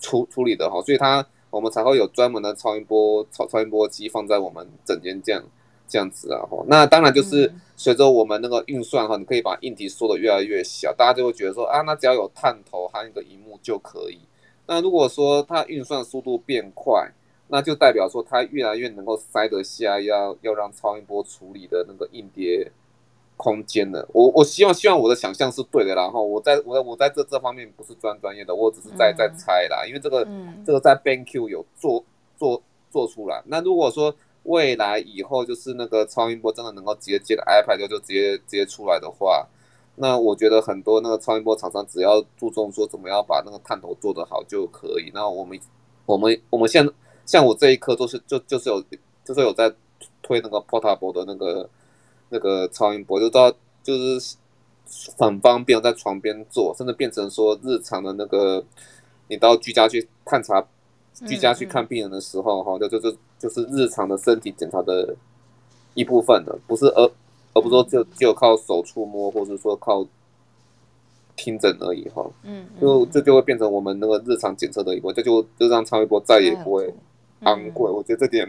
[0.00, 5.42] 处处理的哈，所以它我们才会有专门的超音波超超音波机放在我们整间这样
[5.86, 6.64] 这样子啊哈。
[6.66, 14.18] 那当然就是随着我们那个运算哈，你可以把硬体缩的越来越小，大家就会觉得说啊，那只要有探头和一个荧幕就可以。
[14.66, 17.10] 那如果说它运算速度变快，
[17.50, 22.70] 那就代表说，它越来越能够塞得下要要让超音波处理的那个硬碟
[23.38, 24.06] 空间了。
[24.12, 29.86] 我我希望希望我的想象是对的，然后我在我我在这这方面不是专专业的，我只是在在猜啦。
[29.86, 30.28] 因为这个
[30.66, 32.04] 这个在 BenQ 有做
[32.36, 33.42] 做做出来。
[33.46, 39.46] 那如果说未来以后就是那个超音波真的能够直接接个 iPad 就就直接直接出来的话，
[39.94, 45.10] 那我觉得很多那个超音波厂商只要注重说怎么样把那个探头做得好就可以。
[45.14, 45.58] 那我们
[46.04, 46.92] 我们我们现在。
[47.28, 48.82] 像我这一颗都是就就是有
[49.22, 49.70] 就是有在
[50.22, 51.68] 推那个 portable 的那个
[52.30, 54.36] 那个超音波，就到就是
[55.18, 58.64] 很方便在床边做，甚至变成说日常的那个
[59.28, 60.66] 你到居家去探查
[61.26, 65.14] 居家去看病人的时候哈，就就就就是日常的身体检查的
[65.92, 67.02] 一部分的，不是而
[67.52, 70.02] 而不是说就只有靠手触摸或者说靠
[71.36, 76.94] 听诊而已哈，嗯，就这就会变成我们那个日常检测的一部分，这就就让超音波再也不会。
[77.40, 78.46] 昂贵，我觉得这点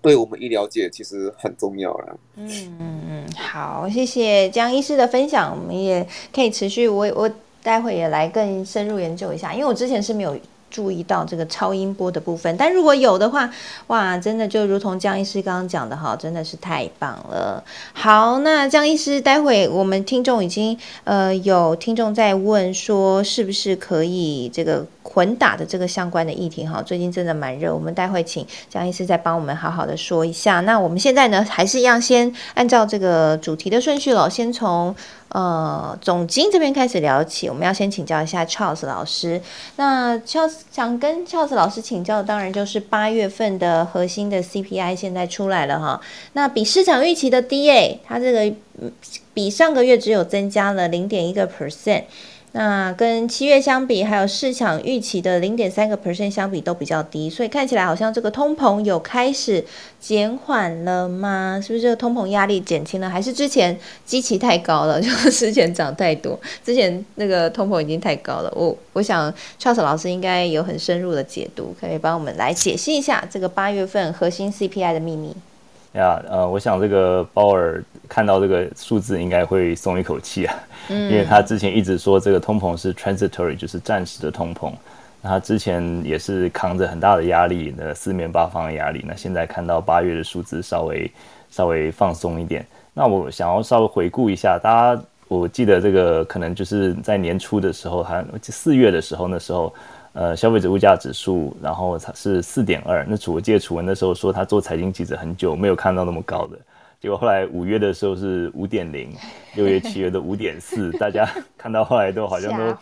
[0.00, 2.18] 对我们医疗界其实很重要了。
[2.36, 2.48] 嗯
[2.80, 7.30] 嗯嗯，好，谢谢江医师的分享，我们也可以持续，我我
[7.62, 10.36] 待会也来更深入研究一下，因为我之前是没有。
[10.70, 13.50] 注意到这个超音波的部分，但如果有的话，
[13.88, 17.62] 哇，真的就如同江医师刚刚讲的哈，真的是太棒了。
[17.92, 26.82] 好，那江医师，待会我们听众已经呃有听众在问说，是不是可以这个混打的这个相关的议题哈？
[26.82, 30.60] 最近真的蛮热，我们待会请江医师再帮我们好好的说一下。
[30.60, 34.94] 那我们现在呢，还是一样先按照这个主题的顺序了，先从。
[35.30, 39.38] 呃，总经这边开始聊起，我们要先请教一下 Charles 老师。
[39.76, 46.00] 那 Charles 想跟俏子老师请教的，当然就是八月份的核心的 CPI 现在出来了哈。
[46.32, 48.54] 那比市场预期的低诶，它这个
[49.34, 52.04] 比上个月只有增加了零点一个 percent。
[52.52, 59.62] 那跟七月相比，还有市场预期的零点三个 percent 相比都比较低，所以看起来好像这个通膨有开始
[60.00, 61.60] 减缓了吗？
[61.62, 63.08] 是不是这个通膨压力减轻了？
[63.08, 68.50] 还是之前基期太高了， 就之前涨太多，之前那个通膨已经太高了？
[68.56, 75.36] 我我想 Charles 老师应该有很深入的解读，可以帮我们来解析一下这个八月份核心 CPI 的秘密。
[75.92, 80.54] 呀，呃，我想这个鲍尔看到这个数字应该会松一口气啊，
[80.88, 84.70] 因为他之前一直说这个通膨是 transitory，就是暂时的通膨。
[85.22, 89.02] 那他之前也是扛着很大的压力那四面八方的压力。
[89.08, 91.10] 那现在看到八月的数字稍微
[91.50, 99.72] 稍微放松一点，那我想要稍微回顾一下，大家我记得这个可能就是在年初的时候，还四月的时候，那时候。
[100.18, 103.06] 呃，消费者物价指数，然后它是四点二。
[103.08, 106.58] 那楚介楚文的时候说，他做财经记者很久，没有看到那么高的。
[107.00, 109.14] 结果后来五月的时候是五点零，
[109.54, 111.24] 六月、七月的五点四， 大家
[111.56, 112.76] 看到后来都好像都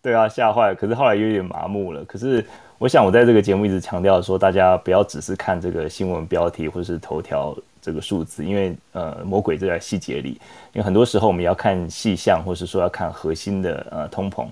[0.00, 0.74] 对啊吓坏。
[0.74, 2.02] 可是后来有点麻木了。
[2.06, 2.42] 可是
[2.78, 10.40] 我想，我在这个节目一直强调说，大家不要只是看这个新闻标题或者是头条这个数字，因为呃，魔鬼就在细节里。
[10.72, 14.46] 因为很多时候我们要看细项，或是说要看核心的呃通膨。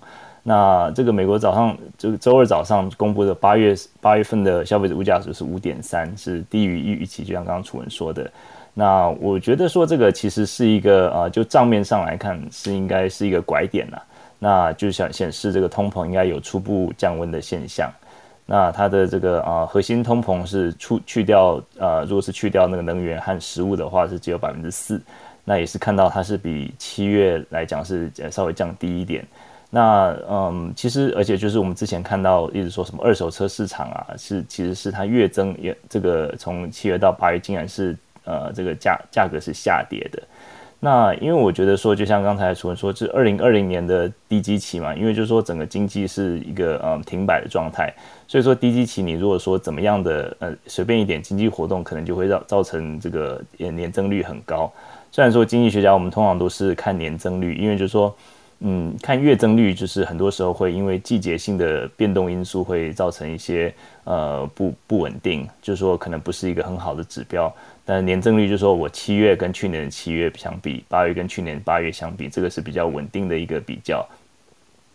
[0.49, 8.31] 那这个美国早上，这个周二早上公布的八月八月份的消费者物价指数是五点三，是低于预期，就像刚刚楚文说的。
[8.73, 14.01] 那我觉得说这个其实是一个啊，就账面上来看是应该是一个拐点呐。
[14.39, 17.93] 那就想显示这个通膨应该有初步降温的现象。
[18.47, 25.03] 那它的这个啊核心通膨是出去掉呃，如果是去掉那个能源和食物的话，是只有百分之四。
[25.45, 29.27] 那也是看到它是比七月来讲是稍微降低一点。
[29.69, 40.23] 那嗯，其实而且就是我们之前看到一直说什么二手车市场啊，是其实是它月增也这个从七月到八月竟然是呃这个价价格是下跌的。
[40.79, 47.93] 那因为我觉得说，就像刚才楚文说，是二零二零年的低基期嘛，因为就是说整个经济是一个呃停摆的状态，
[48.29, 54.73] 所以说低基期你如果说怎么样的呃随便一点经济活动，可能就会造造成这个年增率很高。
[55.11, 58.15] 虽然说经济学家我们通常都是看年增率，因为就是说。
[58.61, 63.73] 嗯，看月增率就是很多时候会因为季节性的变动因素会造成一些
[64.05, 67.55] 呃不不稳定，就是说可能不是一个很好的指标。
[67.85, 74.05] 但年增率就是说我七月跟去年的七月相比，八月跟去年八月相比，这个是比较稳定的一个比较。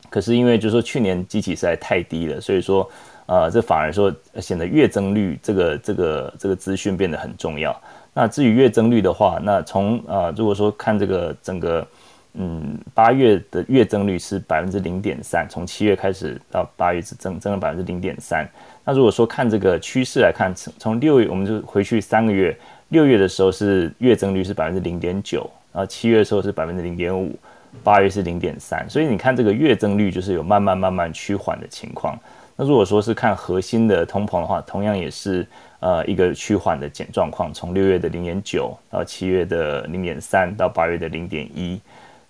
[0.10, 2.90] 可是因为就是说去年基期实在太低了，所以说
[3.28, 7.80] 呃这反而说显得月增率这个这个这个资讯变得很重要。
[8.12, 11.88] 那至于月增率的话，那从呃如果说看这个整个。
[12.34, 18.48] 嗯，八月的月增率是百分之零点三，从七月开始到八月只增增了百分之零点三。
[18.86, 25.40] 那如果说看这个趋势来看，从六月我们就回去三个月，六月的时候是月增率是百分之零点九，
[25.74, 27.38] 然后七月的时候是百分之零点五，
[27.84, 28.90] 八月是零点三。
[28.90, 32.18] 所以你看这个月增率就是有慢慢慢慢趋缓的情况。
[32.56, 35.46] 那如果说是看核心的通膨的话，同样也是
[35.82, 41.78] 呃一个趋缓的减状况，从六月的零点九到七月的零点三到八月的零点一。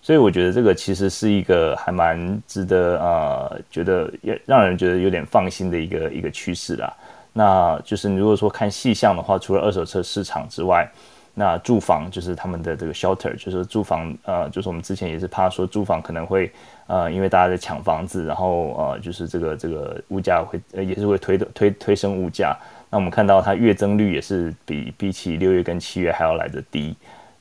[0.02, 6.92] 所以我觉得这个其实是一个还蛮值得呃，觉得也让人觉得有点放心的一个一个趋势啦。
[7.34, 10.90] 那就是你如果说看细项的话，除了二手车市场之外，
[11.34, 16.52] 那住房就是他们的这个 shelter，就是住房呃，就是我们之前也是怕说住房可能会
[16.88, 22.58] 呃，因为大家在抢房子，然后呃，就是这个这个物价会也是会推的推推升物价。
[22.90, 26.94] 那我们看到它月增率也是比比起六月跟七月还要来的低。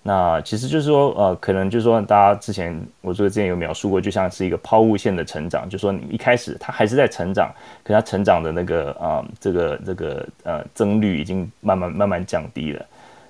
[0.03, 7.53] 那其实就是说，呃，可能就是说，大家之前我这个之前有描述过，就像是一个抛物线的成长，就说你一开始它还是在成长，
[7.85, 12.87] 可它成长的那个啊，这个这个呃增率已经慢慢慢慢降低了。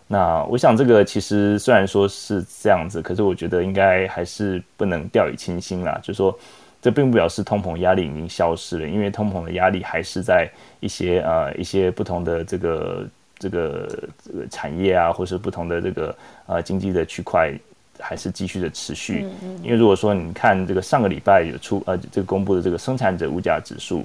[0.07, 5.99] 那我想这个其实虽然说是这样子，可是我觉得应该还是不能掉以轻心啦。
[6.01, 6.33] 就说
[6.81, 13.05] 这并不表示通膨压力已经消失了，因为通膨的压力还是在一些呃一些不同的这个。
[13.41, 13.89] 这个
[14.23, 17.53] 这个产业啊，或是不同的这个呃经济的区块，
[17.99, 19.27] 还是继续的持续。
[19.63, 24.05] 因为如果说你看这个上个礼拜有出呃这个公布的这个生产者物价指数，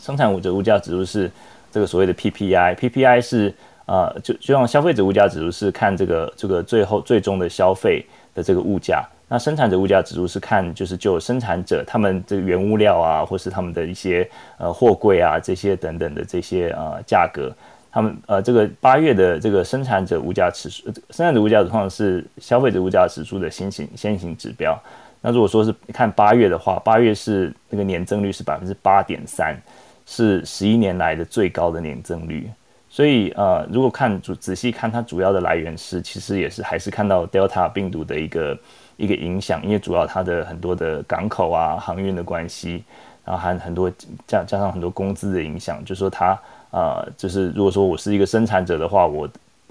[0.00, 1.30] 生产者物价指数是
[1.70, 3.54] 这个所谓的 PPI，PPI 是
[3.86, 17.54] 呃就就像消费者物价指数是看这个这个最后最终的消费的这个物价，那生产者物价指数是看就是就生产者他们这个原物料啊，或是他们的一些呃货柜啊这些等等的这些呃价格。
[17.92, 24.80] 他们呃，这个八月的这个生产者物价指数，生产者物价指数是消费者物价指数的先行先行指标。
[25.20, 29.60] 那如果说是看八月的话，八月是那个年增率是百分之八点三，
[30.06, 32.48] 是十一年来的最高的年增率。
[32.88, 38.58] 所以呃，如果看主仔细看它主要的来源是，其实也是还是看到 Delta 病毒的一个
[38.96, 42.84] 一个影响，因为主要它的很多的港口啊、航运的关系，
[43.24, 43.90] 然后还很多
[44.26, 46.38] 加加上很多工资的影响，就说它。
[46.70, 49.28] 啊，就是如果说我是一个生产者的话，我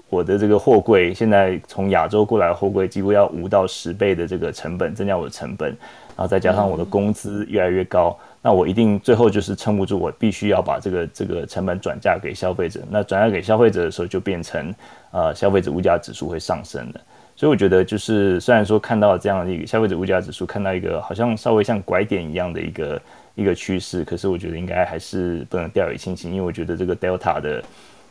[0.08, 12.80] 我的这个货柜现在从亚洲过来的货柜几乎要五到十倍的这个成本，增加我的成本，然后再加上我的工资越来越高，那我一定最后就是撑不住，我必须要把这个这个成本转嫁给消费者。
[12.90, 14.74] 那转嫁给消费者的时候，就变成
[15.12, 17.00] 呃消费者物价指数会上升的。
[17.36, 23.00] 所以我觉得，就是虽然说看到这样的一个消费者物价指数，看到一个好像稍微像拐点一样的一个
[23.34, 27.62] 一个趋势，可是我觉得应该还是不能掉以轻心，因为我觉得这个 Delta 的。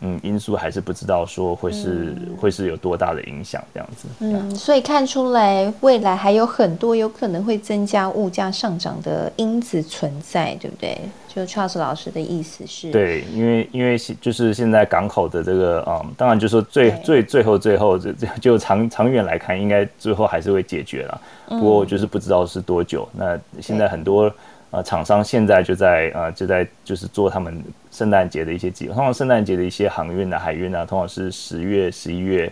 [0.01, 4.07] 嗯，因素还是不知道说会是会是有多大的影响这样子。
[4.22, 10.97] 嗯，所以看出来未来还有很多有可能会增加物价上涨的因子存在，对不对？
[11.28, 12.89] 就 Charles 老师的意思是？
[12.91, 21.22] 对，因为因为就是现在港口的这个啊，当然就是说最最最后最后这这就长长远来看，应该最后还是会解决了。
[21.49, 23.05] 不过就是不知道是多久。
[23.11, 24.34] 那现在很多。
[24.72, 27.59] 呃，厂商现在就在呃，就在就是做他们
[27.91, 28.93] 圣诞节的一些计划。
[28.93, 32.51] 通常圣诞节的一些航运啊、海运啊，通常是十月、十一月。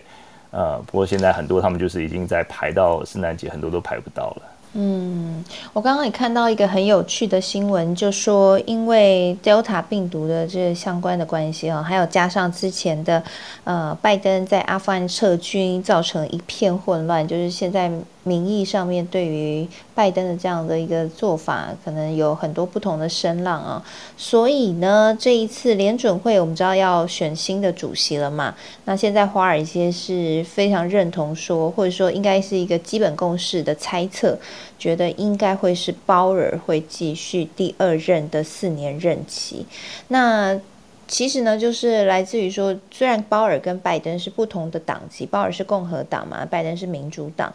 [0.50, 4.42] 呃，不过现在很多他们就是已经在排到圣诞节，很多都排不到了。
[4.72, 13.22] 嗯，我刚刚也看到一个很有趣的新闻，就说因为 Delta 病毒的这相关的关系啊，还有加上之前的
[13.62, 17.88] 呃，拜登在阿富汗撤军，造成一片混乱，就是现在。
[18.28, 23.82] 民意上面对于拜登的这样的一个做法，可能有很多不同的声浪啊。
[24.18, 28.54] 所以呢，这一次联准会我们知道要选新的主席了嘛？
[28.84, 34.38] 那现在华尔街是非常认同说，或者说应该是一个基本共识的猜测，
[34.78, 39.66] 觉得应该会是鲍尔会继续第二任的四年任期。
[40.08, 40.60] 那
[41.06, 47.50] 其实呢，就是来自于说，虽然鲍尔跟拜登是不同的党籍，鲍尔是共和党嘛，拜登是民主党。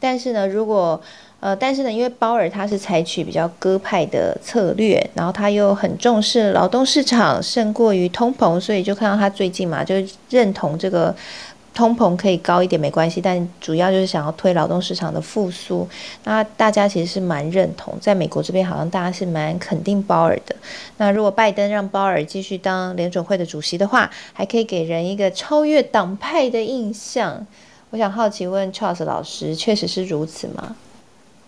[0.00, 1.00] 但是呢，如果
[1.40, 9.94] 呃，但是呢，因为鲍尔他是采取比较鸽派的策略，然后他又很重视劳动市场胜过于通膨，所以就看到他最近嘛，就
[10.30, 11.14] 认同这个
[11.72, 15.88] 通膨可以高一点没关系，但主要就是想要推劳动市场的复苏。
[16.24, 20.56] 那大家其实是蛮认同，在美国这边好像大家是蛮肯定鲍尔的。
[20.96, 27.46] 那如果拜登让鲍尔继续当联准会的主席的话，还可以给人一个超越党派的印象。
[27.90, 30.76] 我想好奇问 Charles 老师，确实是如此吗？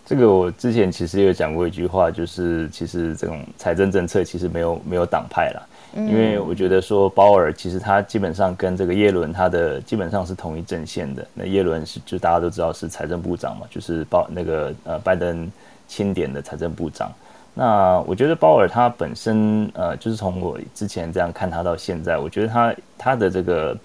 [0.03, 11.25] 这个我之前其实有讲过一句话，就是其实这种财政政策其实没有没有党派了，因为我觉得说鲍尔其实他基本上跟这个耶伦他的基本上是同一阵线的。
[11.35, 15.49] 那耶伦是就大家都知道是财政部长嘛，就是鲍那个呃拜登
[15.87, 17.11] 钦点的财政部长。
[17.53, 23.77] 那我觉得鲍尔他本身呃就是从我之前这样看他到现在，我觉得他他的这个。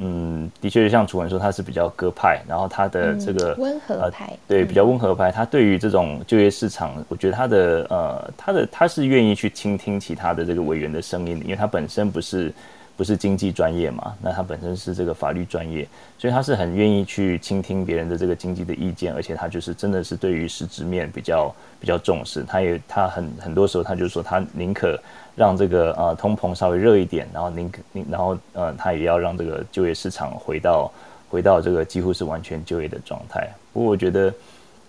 [0.00, 5.32] 嗯，的确，像楚文说，他是比较鸽派，然后他的这个温和派，对，比较温和派。
[5.32, 12.52] 他对于这种就业市场，我觉得他的呃，他的他是愿意去倾听其他的这个委员的声音，因为他本身不是
[12.96, 15.84] 不是经济专业嘛，那他本身是这个法律专业，
[16.16, 22.44] 所以他是很愿意去倾听别人的这个经济的意见，而且他就是真的是对于实质面比较比较重视。
[22.44, 24.96] 他也他很很多时候他就说，他宁可。
[25.38, 30.90] 让这个呃通膨稍微热一点，然后您您然后呃他也要让这个就业市场回到
[31.30, 33.48] 回到这个几乎是完全就业的状态。
[33.72, 34.34] 不过我觉得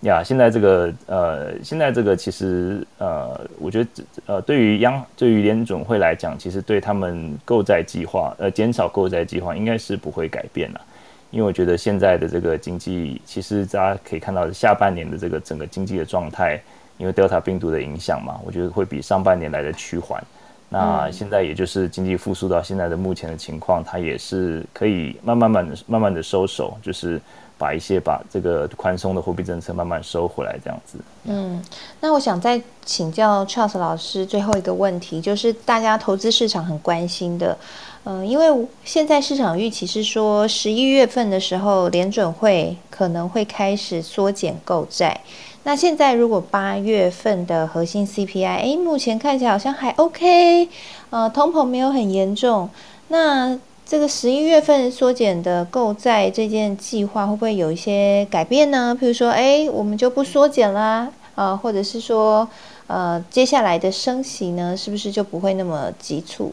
[0.02, 3.90] 呀，现在这个呃现在这个其实呃我觉得
[4.26, 10.82] 呃对于央对于联总会来讲，其实对他们购债计划呃减少购债计划应该是不会改变了，
[11.30, 16.60] 因为我觉得现在的这个经济其实大家可以看到下半年的这个整个经济的状态，
[16.98, 20.24] 因为 Delta 病毒的影响嘛，我觉得会比上半年来的趋缓。
[20.70, 27.20] 那现在也就是经济复苏到现在的目前的情况，它也是可以慢慢慢的、慢慢的收手，就是
[27.58, 31.00] 把一些把这个宽松的货币政策慢慢收回来，这样子。
[31.24, 31.60] 嗯，
[32.00, 37.58] 那我想再请教 Charles 老师最后一个问题，就是大家投资市场很关心的，
[38.04, 45.20] 嗯，因为现在市场预期是说十一月份的时候，联准会可能会开始缩减购债。
[45.64, 50.68] 那现在如果八月份的核心 CPI，哎，目前看起来好像还 OK，
[51.10, 52.70] 呃，通膨没有很严重。
[53.10, 58.98] 那这个十一月份缩减的购债这件计划会不会有一些改变呢？
[59.00, 62.48] 譬如说，哎，我们就不缩减啦，啊，或者是说，
[62.88, 66.52] 呃，接下来的升息呢，是不是就不会那么急促？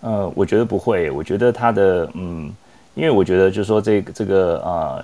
[0.00, 2.52] 呃，我觉得不会，我觉得它的，嗯。
[2.94, 5.02] 因为我觉得，就是说，这个这个啊，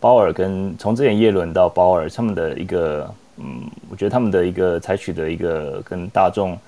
[0.00, 6.58] 鲍尔跟从之前耶伦到鲍尔，他们的一个，嗯，我觉得他们的一个采取的一个跟大众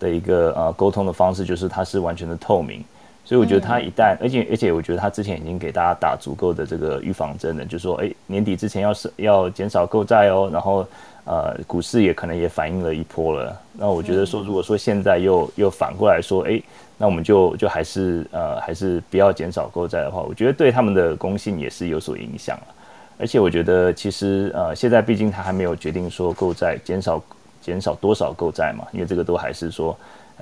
[0.00, 2.82] 的一个啊沟通的方式，就是它是完全的透明，
[3.28, 10.86] 所以我觉得他一旦，而且而且我觉得他之前已经给大家打足够的这个预防针了，就说哎年底之前要是要减少购债哦，然后
[11.26, 13.54] 呃股市也可能也反映了一波了。
[13.74, 16.58] 那我觉得说，如果说现在又又反过来说，哎，
[16.96, 22.74] 那我们就就还是呃还是不要减少购债的话，我觉得对他们的公信也是有所影响了。
[23.18, 27.22] 而且我觉得其实呃现在毕竟他还没有决定说购债减少
[27.60, 29.94] 减少多少购债嘛，因为这个都还是说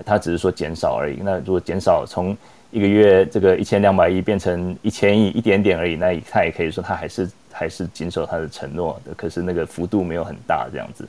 [0.04, 1.18] 他只是说减少而已。
[1.20, 2.36] 那如果减少从
[2.70, 9.14] 一个月这个一千两百亿变成一千亿，一点点而已，那他也可以说他还是还是谨守他的承诺的。
[9.14, 11.08] 可是那个幅度没有很大这样子。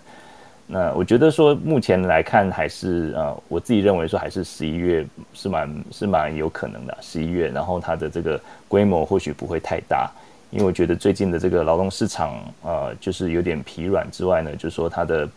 [0.68, 6.98] 那我觉得说目前来看还是呃，我自己认为说还是十一月是蛮是蛮有可能的。
[7.02, 10.12] 十一月，然后它的这个规模或许不会太大，
[10.52, 15.30] 因为我觉得最近的这个劳动市场呃就是有点疲软之外呢，就是说它的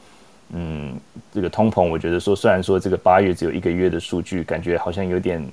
[0.53, 0.95] 嗯
[1.33, 5.45] 这个通膨，我觉得说虽然说这个八月只有一个月的数据，感觉好像有点。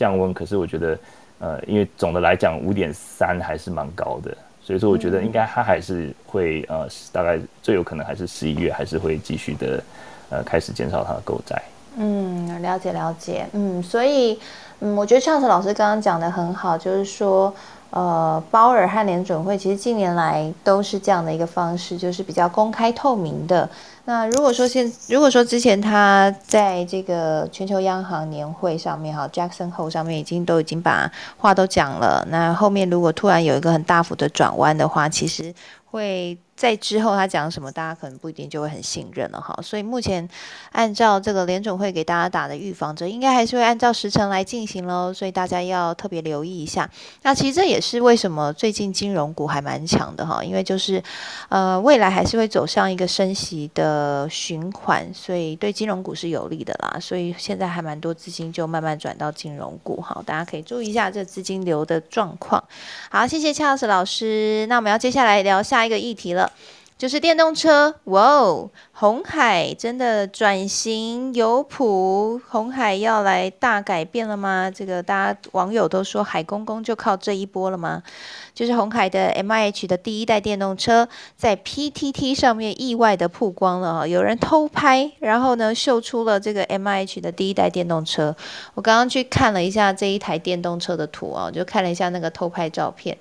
[0.00, 0.98] 降温，可是我觉得，
[1.40, 9.84] 呃，因为总的来讲，五点三还是蛮高的，所以说我觉得应该它还是会，呃，大概最有可能还是十一月还是会继续的，
[10.30, 11.60] 呃，开始减少它的购债。
[11.98, 14.40] 嗯，了解了解，嗯，所以，
[14.80, 17.54] 嗯，我觉得上次老师刚刚讲的很好，就是说。
[17.90, 23.68] 呃，鲍尔和联准会其实近年来都是这样的一个方式，就是比较公开透明的。
[24.04, 35.54] 那如果说现如果说之前他在这个全球央行年会上面哈，Jackson Hole 上面已经都已经把话都讲了，那后面如果突然有一个很大幅的转弯的话，其实
[35.90, 36.38] 会。
[36.60, 39.58] 在之后他讲什么，大家可能不一定就会很信任了哈。
[39.62, 40.28] 所以目前
[40.72, 45.10] 按照这个联总会给大家打的预防针，应该还是会按照时程来进行喽。
[45.10, 46.86] 所以大家要特别留意一下。
[47.22, 51.02] 那其实这也是为什么最近金融股还蛮强的哈，因为就是
[51.48, 56.98] 呃未来还是会走向一个升息的循环，所以对金融股是有利的啦。
[57.00, 62.62] 所以现在还蛮多资金就慢慢转到金融股哈，大家可以注意一下这资金流的状况。
[63.10, 64.66] 好，谢谢恰老师老师。
[64.68, 66.49] 那我们要接下来聊下一个议题了。
[66.98, 68.70] 就是电动车，哇哦！
[68.92, 74.70] 红海真的转型有谱，红海要来大改变了吗？
[74.70, 78.02] 这个大家网友都说海公公就靠这一波了吗？
[78.52, 88.36] 就是红海的 M I H 的第一代电动车在 P T T 上面意外的曝光了哈，有人偷拍，然后呢秀出了这个 M I H 的第一代电动车。
[88.74, 93.16] 我刚刚去看了一下这一台电动车的图啊，就看了一下那个偷拍照片。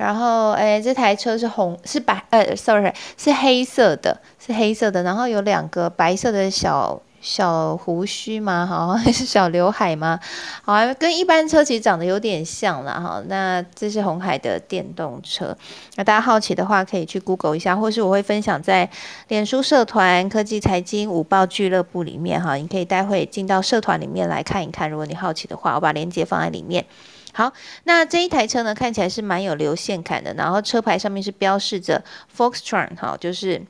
[0.00, 5.02] 然后，哎，这台车是红，是白，呃，sorry，是黑色的，是黑色的。
[5.02, 8.66] 然后有两个白色的小小胡须吗？
[8.66, 10.18] 哈，还是小刘海吗？
[10.64, 13.22] 好，跟一般车其实长得有点像了哈。
[13.26, 15.54] 那这是红海的电动车。
[15.96, 18.88] 那大家好奇的话，可以去 Google 一下，或是我会分享在
[19.28, 22.54] 脸书社团科技财经五报俱乐部里面哈。
[22.54, 26.86] 你可以待会进到社团里面来看一看，如果你好奇的话，我把链接放在里面。
[27.32, 27.52] 好，
[27.84, 32.02] 那这一台车呢，看起来是蛮有流线感的，然后车牌上面是标示着
[32.36, 33.62] Foxtron，哈，就是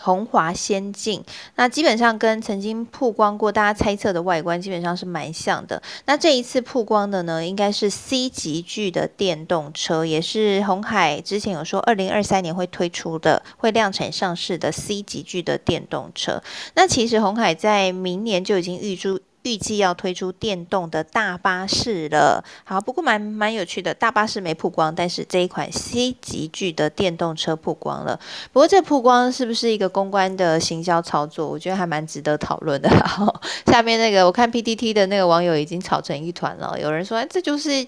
[0.00, 1.22] 红华先进。
[1.56, 5.82] 那基本上跟曾经曝光过大家猜测的外观基本上是蛮像的。
[6.06, 16.42] 那这一次曝光的呢，应该是 C 级距的电动车，也是红海之前有说二零二三年会推出的，会量产上市的 C 级距的电动车。
[16.74, 19.20] 那其实红海在明年就已经预祝。
[19.48, 28.20] 预计要推出电动的大巴士了，好，不过蛮蛮有趣的，大巴士没曝光，但是这一款 C 级距的电动车曝光了。
[28.52, 31.48] 不过这曝光是不是一个公关的行销操作？
[31.48, 32.90] 我觉得还蛮值得讨论的。
[33.66, 37.86] 下面那个我看 PTT 的那个网友已经吵成一团了，有人说哎这就是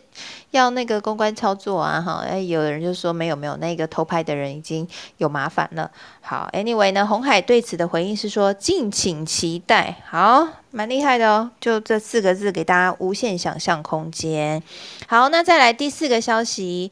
[0.53, 4.89] 要那个公关操作啊，哈，哎，有人就说没有没有，那个偷拍的人已经
[5.19, 5.91] 有麻烦了。
[6.23, 9.97] 好，Anyway 呢，红海对此的回应是说敬请期待。
[10.09, 14.63] 好，蛮厉害的哦，就这四个字给大家无限想象空间。
[15.07, 16.91] 好，那再来第四个消息。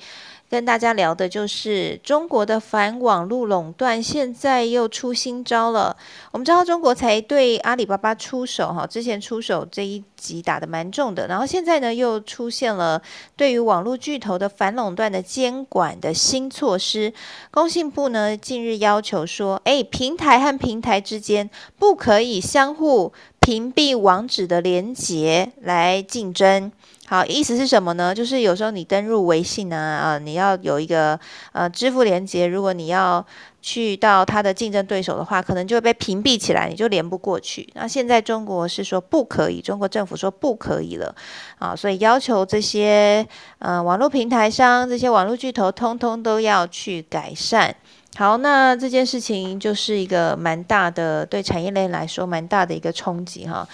[0.51, 5.95] 跟大家聊的就是中国的反网络垄断，现在又出新招了。
[6.33, 13.03] 我们知道中国才对阿里巴巴出手，哈，之前出手这一集打的蛮重的，然后现在呢又出现了
[13.37, 17.13] 对于网络巨头的反垄断的监管的新措施。
[17.51, 23.13] 工信部呢近日要求说，哎，平台和平台之间不可以相互
[23.49, 26.71] 屏蔽网址的连接来竞争。
[27.07, 28.15] 好，意思是什么呢？
[28.15, 31.19] 就是有时候你登入微信啊，啊，你要有一个
[31.53, 33.25] 呃支付连接，如果你要
[33.63, 37.67] 去到它的竞争对手的话，可能就会被屏蔽起来，你就连不过去。
[37.73, 41.15] 那现在中国是说不可以，中国政府说不可以了，
[41.59, 43.27] 啊，所以要求这些
[43.61, 47.75] 呃网络平台商、这些网络巨头，通通都要去改善。
[48.17, 53.69] 好，那这件事情就是一个蛮大的，对产业链来说蛮大的一个冲击哈。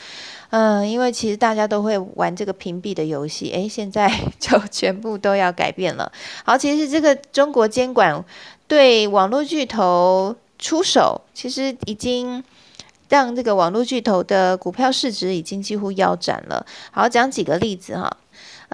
[0.50, 4.08] 嗯，因为其实大家都会玩这个屏蔽的游戏，诶，现在
[4.38, 6.12] 就全部都要改变了。
[6.44, 8.22] 好，其实这个中国监管
[8.68, 12.44] 对网络巨头出手，其实已经
[13.08, 16.64] 让这个网络巨头的股票市值已经几乎腰斩了。
[16.90, 18.14] 好，讲几个例子哈。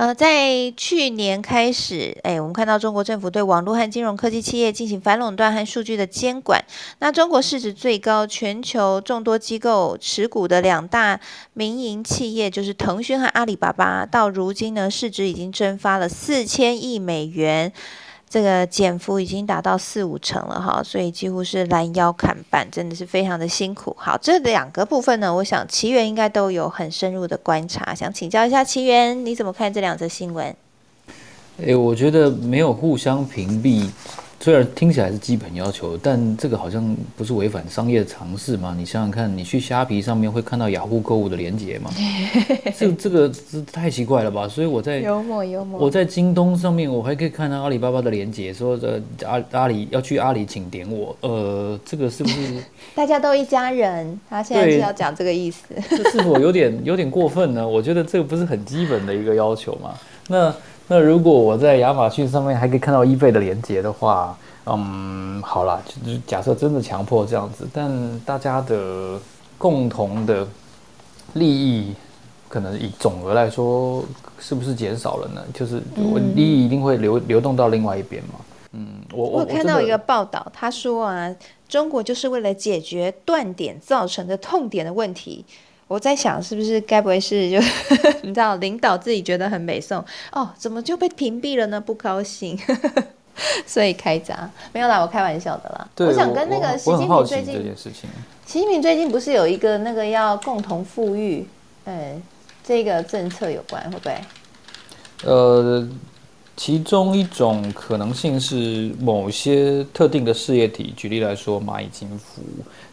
[0.00, 6.64] 呃，在去年开始，哎，我们看到中国政府对网络和金融科技企业进行反垄断和数据的监管。
[7.00, 11.20] 那中国市值最高、全球众多机构持股的两大
[11.52, 17.70] 民营企业，就是腾讯和阿里巴巴，到如今呢，市值已经蒸发了四千亿美元。
[18.30, 23.92] 这个减幅已经达到四五成了哈，所以几乎是拦腰砍半，真的是非常的辛苦。
[23.98, 30.54] 好，这两个部分呢，我想奇缘应该都有很深入的观察，想请教一下奇缘，你怎么看这两则新闻？
[31.56, 33.90] 诶，我觉得没有互相屏蔽。
[34.42, 38.74] 虽然听起来是基本要求，但这个好像不是违反商业常识吗？
[38.76, 41.90] 你想想看，你去虾皮上面会看到雅虎购物的链接吗？
[42.74, 44.48] 这这个是太奇怪了吧？
[44.48, 51.14] 所以我在幽默幽默，我在京东上面我还可以看到阿里巴巴的链接，说的阿阿里要去阿里，请点我。
[51.20, 52.62] 呃，这个是不是
[52.96, 54.18] 大家都一家人？
[54.30, 55.64] 他现在是要讲这个意思？
[55.90, 57.68] 这是否有点有点过分呢？
[57.68, 59.94] 我觉得这个不是很基本的一个要求嘛？
[60.28, 60.54] 那。
[60.90, 64.36] 那如果我在亚马逊上面还可以看到 eBay 的连接的话，
[64.66, 69.16] 嗯，好了，就是假设真的强迫这样子，但大家的
[69.56, 70.44] 共同的
[71.34, 71.94] 利益，
[72.48, 74.04] 可能以总额来说，
[74.40, 75.40] 是不是减少了呢？
[75.54, 75.80] 就是
[76.12, 78.40] 我利益一定会流流动到另外一边嘛？
[78.72, 81.32] 嗯，我我看到一个报道，他说啊，
[81.68, 85.44] 中国就是为了解决断点造成的痛点的问题。
[85.90, 87.58] 我在想，是不是该不会是就
[88.22, 89.98] 你知道，领导自己觉得很美颂
[90.30, 91.80] 哦，怎么就被屏蔽了呢？
[91.80, 92.56] 不高兴，
[93.66, 95.88] 所以开闸没有啦，我开玩笑的啦。
[95.96, 98.08] 我想跟那个习近平最近这件事情，
[98.46, 101.44] 习近平最近不是有一个那个要共同富裕，
[101.86, 102.22] 嗯，
[102.62, 104.14] 这个政策有关会不会？
[105.24, 105.84] 呃，
[106.56, 112.42] 其中一种可能性是某些特定的事业体，举例来说，蚂蚁金服，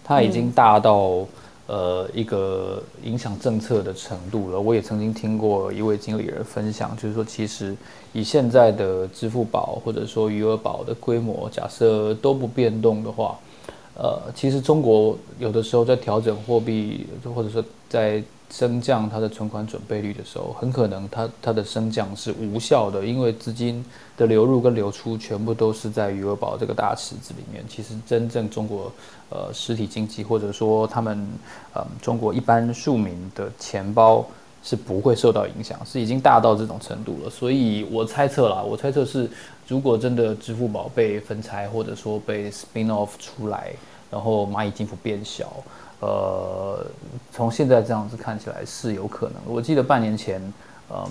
[0.04, 1.24] 它已经大到。
[1.68, 4.60] 呃，一个影响政策的程度了。
[4.60, 7.76] 我也曾经听过一位经理人分享，就是说，其实
[8.14, 13.38] 以现在的支付宝或者说余额宝的规模，假设都不变动的话，
[13.96, 17.06] 呃，其实中国有的时候在调整货币，
[17.36, 23.84] 或者说在升降它的存款准备率的时候，很可能它它的升降是无效的，因为资金
[24.16, 27.64] 的流入跟流出全部都是在余额宝这个大池子里面。
[27.68, 28.92] 其实真正中国
[29.30, 31.28] 呃实体经济或者说他们
[31.74, 34.26] 呃中国一般庶民的钱包
[34.64, 37.30] 是不会受到影响，是已经大到这种程度了。
[37.30, 39.30] 所以我猜测啦，我猜测是
[39.68, 43.74] 如果真的支付宝被分拆或者说被 spin off 出来，
[44.10, 45.52] 然后蚂蚁金服变小。
[46.00, 46.86] 呃，
[47.32, 49.36] 从现在这样子看起来是有可能。
[49.46, 50.42] 我记得半年前，
[50.90, 51.04] 嗯，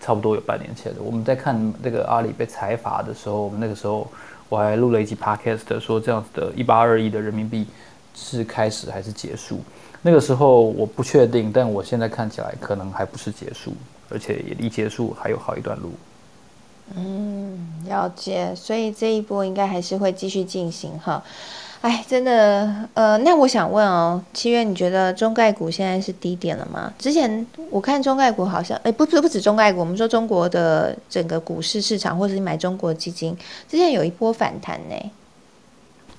[0.00, 4.06] 差不多有半年前的，我们在看这个阿里被财阀的时候，我们那个时候
[4.48, 7.66] 我还录了一集 podcast，说这样子的一八二亿的人民币
[8.14, 9.60] 是开始还是结束？
[10.02, 13.72] 那个时候我不确定，但我现在看起来可能还不是结束，
[14.08, 15.92] 而且也离结束还有好一段路。
[16.94, 18.54] 嗯，了解。
[18.54, 21.22] 所以这一波应该还是会继续进行哈。
[21.82, 26.92] 哎，真的，呃，那我想问哦，七月，你觉得中概股现在是低点了吗？
[26.96, 33.36] 之前我看中概股好像，哎，不不不止中概股，我们说中国的整个股市市场，或者是买中国基金，
[33.68, 34.94] 之前有一波反弹呢，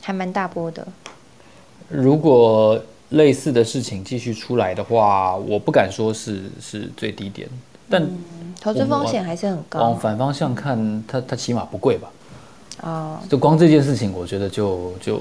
[0.02, 0.86] 还蛮大波的。
[1.88, 2.78] 如果
[3.12, 7.48] 类似的事情继续出来的话，我不敢说是是最低点，
[7.90, 8.06] 但
[8.60, 9.80] 投资风险还是很高。
[9.80, 12.12] 往反方向看，它它起码不贵吧？
[12.82, 15.18] 哦，就光这件事情，我觉得就就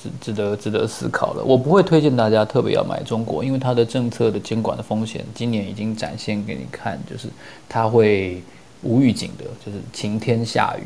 [0.00, 1.42] 值值得值得思考了。
[1.44, 7.28] 我不会推荐大家特别要买中国，因为它的政策的监管的风险，今年已经展现给你看，就是
[7.68, 8.40] 它会
[8.82, 10.84] 无预警的，就是晴天下雨，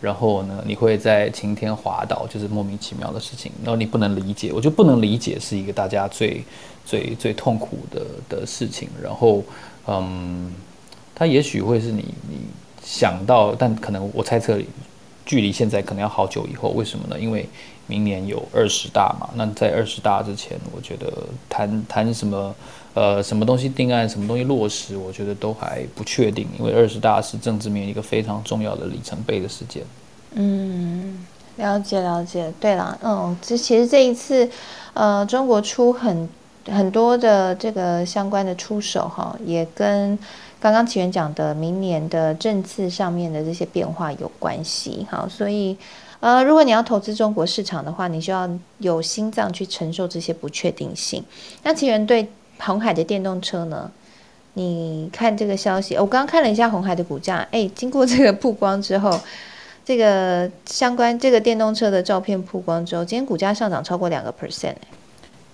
[0.00, 6.42] 然后呢，你会在晴天滑倒，就是莫名其妙的事情，然后你不能理解，我就不能理解是一个大家最
[6.86, 8.88] 最最痛苦的的事情。
[9.02, 9.42] 然后，
[9.86, 10.50] 嗯，
[11.14, 12.38] 它也许会是你你
[12.82, 14.58] 想到，但可能我猜测。
[15.32, 17.18] 距离现在可能要好久以后，为什么呢？
[17.18, 17.48] 因为
[17.86, 19.30] 明年有二十大嘛。
[19.34, 21.10] 那在二十大之前，我觉得
[21.48, 22.54] 谈谈什么
[22.92, 26.46] 呃什么东西定案，什么东西落实，我觉得都还不确定。
[26.58, 29.82] 因为二十大是政治面一个非常重要的里程碑的事件。
[30.34, 31.26] 嗯，
[31.56, 32.52] 了解了解。
[32.60, 34.46] 对了，嗯，这其实这一次，
[34.92, 36.28] 呃，中国出很
[36.66, 40.18] 很多的这个相关的出手哈，也跟。
[40.62, 45.76] 刚刚起源讲的明年的政策上面的这些变化有关系，好，所以
[46.20, 48.48] 呃，如果你要投资中国市场的话，你需要
[48.78, 51.20] 有心脏去承受这些不确定性。
[51.64, 52.28] 那起源对
[52.60, 53.90] 红海的电动车呢？
[54.54, 59.18] 你看这个消息，我刚刚看了一下红海的股价，哎，经过这个曝光之后，
[59.84, 64.76] 这个相关这个电动车的照片曝光之后，今天股价上涨超过两个 percent。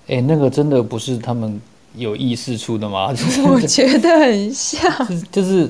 [0.09, 1.59] 哎，那个真的不是他们
[1.95, 3.14] 有意识出的吗？
[3.51, 4.82] 我觉得很像，
[5.32, 5.68] 就是，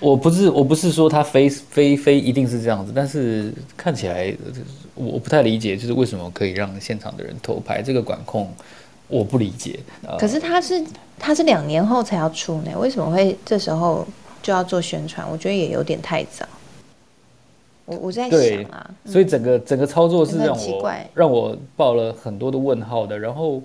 [0.00, 4.34] 我不是我不是说他非非非一定是这样子，但是看起来
[4.94, 8.52] 我不太理解，就是为什么可以让现场的人偷拍这个管控。
[9.08, 9.78] 我不理解，
[10.18, 10.82] 可是他是
[11.18, 14.06] 他是两年后才要出呢，为什么会这时候
[14.42, 15.28] 就要做宣传？
[15.30, 16.46] 我觉得也有点太早。
[17.84, 23.62] 我我在想啊，所以整个整个操作是让我让我抱了很多的问号的，然后。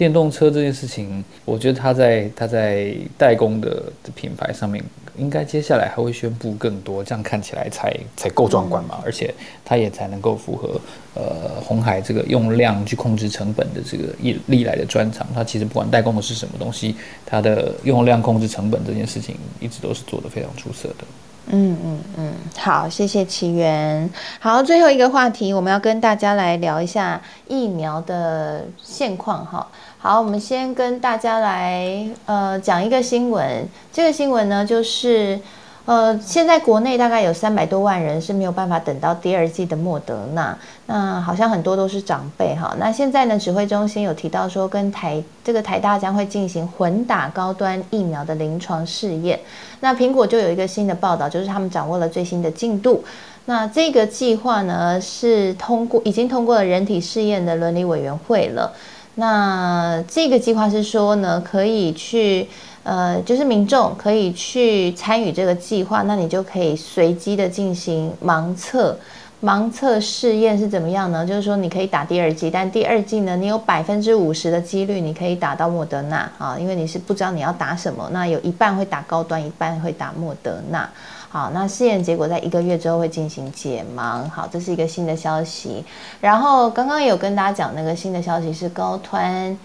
[0.00, 3.82] 电动车这件事情，我觉得它在它在代工的
[4.14, 4.82] 品牌上面，
[5.18, 10.80] 应该接下来还会宣布更多，这样看起来才才够壮观嘛，而且它也才能够符合
[11.12, 15.26] 呃红海这个用量去控制成本的这个历历来的专长。
[15.34, 16.96] 它其实不管代工的是什么东西，
[17.26, 21.04] 它的用量控制成本这件事情，一直都是做得非常出色的。
[21.52, 24.08] 嗯嗯嗯，好，谢谢奇缘。
[24.38, 29.66] 好，最后一个话题，我们要跟大家来聊一下疫苗的现况哈。
[30.02, 33.68] 好，我们先跟大家来呃讲一个新闻。
[33.92, 35.38] 这个新闻呢，就是
[35.84, 40.56] 呃现在国内大概有三百多万人是没有办法等到第二季的莫德纳。
[40.86, 42.74] 那好像很多都是长辈哈。
[42.78, 49.38] 那现在呢，指挥中心有提到说，跟台这个台大将会进行混打高端疫苗的临床试验。
[49.80, 53.04] 那苹果就有一个新的报道，就是他们掌握了最新的进度。
[53.44, 58.72] 那这个计划呢，是通过已经通过了人体试验的伦理委员会了。
[59.20, 62.48] 那这个计划是说呢，可以去，
[62.84, 68.98] 呃，就是民众可以去参与这个计划，那你就可以随机的进行盲测，
[69.42, 71.24] 盲测试验是怎么样呢？
[71.24, 80.88] 就是说你可以打第二剂，但第二剂呢，你有百分之五十的几率你可以打到莫德纳啊，因为你是不知道你要打什么，那有一半会打高端，一半会打莫德纳。
[81.30, 84.28] 好，那试验结果在一个月之后会进行解盲。
[84.28, 85.84] 好，这是一个新的消息。
[86.20, 89.56] 然后刚刚有跟大家讲那个新的消息是高端，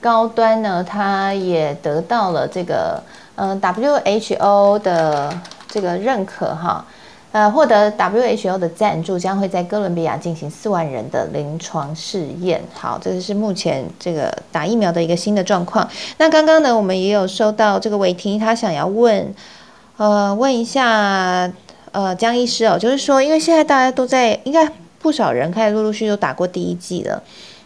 [0.00, 3.00] 高端呢，它也得到了这个
[3.36, 5.32] 嗯 WHO 的
[5.68, 6.84] 这个认可哈，
[7.32, 12.62] 呃，获得 WHO 的赞助，将会在哥伦比亚进行四万人的临床试验。
[12.72, 15.88] 好，这个是目前这个打疫苗的一个新的状况。
[16.18, 19.34] 那刚刚呢，我们也有收到这个伟霆，他想要问。
[19.98, 21.52] 呃，问一下，
[21.92, 24.66] 呃，江医师哦，就是说，因为现在大家都在，应该
[24.98, 27.22] 不少人开始陆陆续续都打过第一剂了。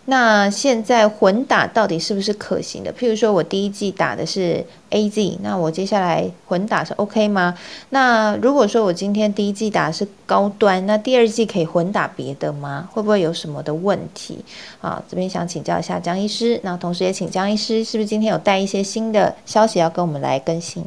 [0.08, 2.92] 那现在混打到底是不是可行的？
[2.92, 7.58] 譬如说我第一季打的是 A Z，那我接下来混打是 OK 吗？
[7.90, 12.88] 那如果说我今天第一季打的是高端，那第二季可以混打别的吗？
[12.92, 14.44] 会不会有什么的问题？
[14.80, 20.84] 啊，这边想请教一下江医师，那同时也请江医师，是不是今天有带一些新的消息要跟我们来更新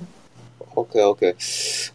[0.75, 1.35] ？OK OK，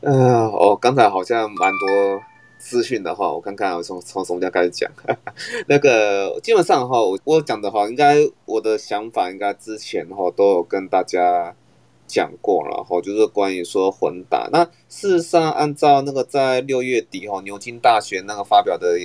[0.03, 2.20] 嗯，哦，刚才好像蛮多
[2.65, 4.91] 资讯的话，我看看我从从什么地方开始讲。
[5.69, 11.55] 那个基本上哈，我我讲的话，应该我的想法应该之前哈都有跟大家
[12.07, 14.49] 讲过了哈，就是关于说混打。
[14.51, 18.99] 那事实上，按照那个在六月底哈牛津大学那个发表的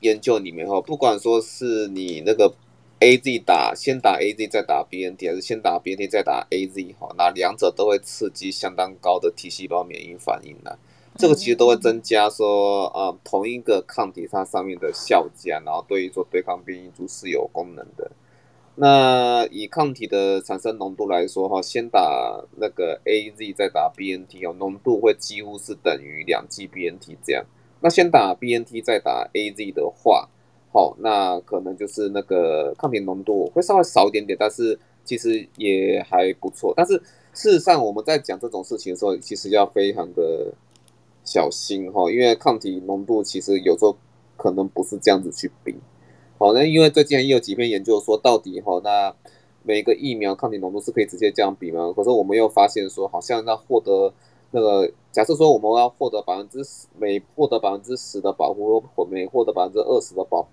[0.00, 2.52] 研究里面哈，不管说是你那个。
[2.98, 6.94] A Z 打先打 A Z 再打 B N T 还是先打 B N T 再打 A Z
[6.98, 10.78] 哈，那两者都会刺激相当高的 T 细胞免疫反应的，
[11.18, 18.10] 这个其实都会增加说啊同一个抗体它上面的效价，然后对于说对抗变异株是有功能的。
[18.76, 27.44] 那以抗体的产生浓度来说哈，先打那个 A Z 再打 B N T 哦，浓度会几乎是等于两剂 B N T 这样。
[27.80, 30.28] 那先打 B N T 再打 A Z 的话。
[30.72, 36.74] 好，那可能就是那个抗体浓度会稍微少一点点，但是其实也还不错。
[36.76, 37.00] 但是
[37.32, 40.52] 事实上，我们在讲这种事情的时候，其实要非常的
[41.26, 43.94] 小心哈，因为抗体浓度其实有时候
[44.38, 45.74] 可能不是这样子去比。
[46.38, 49.14] 好，那因为最近也有几篇研究说，到底哈，那
[49.62, 51.92] 每个疫苗抗体浓度是可以直接这样比吗？
[51.94, 54.14] 可是我们又发现说，好像要获得
[54.52, 60.48] 那个假设说我们要获得百分之十，每获得百分之十的保护，或每获得百分之二十的保。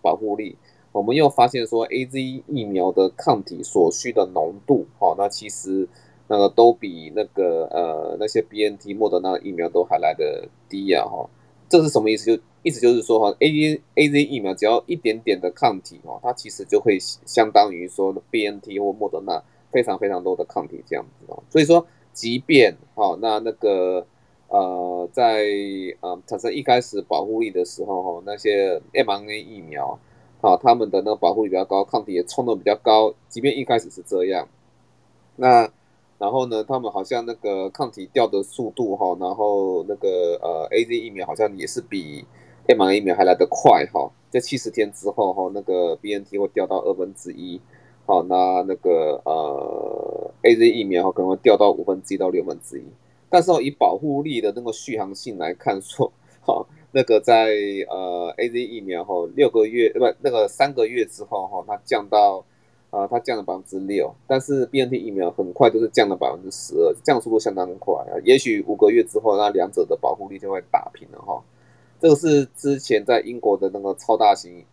[0.00, 0.56] 保护力，
[0.92, 5.88] 我们又发现说，A Z 疫苗的抗体所需的浓度，哈，那其实
[6.28, 11.28] 那个都比那个呃那些 B N T 莫德纳疫苗都还来的低呀，哈，
[11.68, 12.36] 这是什么意思？
[12.36, 21.42] 就意思就是说，哈，A Z A Z 疫苗只要一点点的抗体，哈，它其实就会相当于说 B N T 或莫德纳非常非常多的抗体这样子哦。
[21.50, 24.06] 所以说，即便哈那那个。
[24.50, 25.44] 呃，在
[26.00, 29.98] 呃产生一开始保护力的时候，哈，那些 mRNA 疫苗，
[30.40, 33.12] 啊，他们的那个保护力比较高，抗体也冲的比较高。
[33.28, 34.48] 即便一开始是这样，
[35.36, 35.70] 那
[36.18, 42.24] 然后呢，他们好像那个抗体掉的速度哈，然后那个呃 A Z 疫苗好像也是比
[42.66, 47.60] m R 疫苗还来得快哈，在七十天之后哈，那个 B N T 会掉到二分之一，
[48.04, 52.84] 好，那那个呃 A Z 疫苗哈可能会掉到五分之一到六分之一，
[53.30, 56.66] 但是以保护力的那个续航性来看说，好。
[56.90, 57.52] 那个在
[57.90, 62.42] 呃 A Z 疫苗后六个月不那个三个月之后哈，它降到
[62.90, 68.16] 啊它降了百分之六，但是 B N T 疫苗很快就是降了百分之十二，降速度相当快啊。
[68.24, 71.42] 也许五个月之后，那两者的保护力就会打平了哈。
[72.00, 74.64] 这个是之前在英国的那个超大型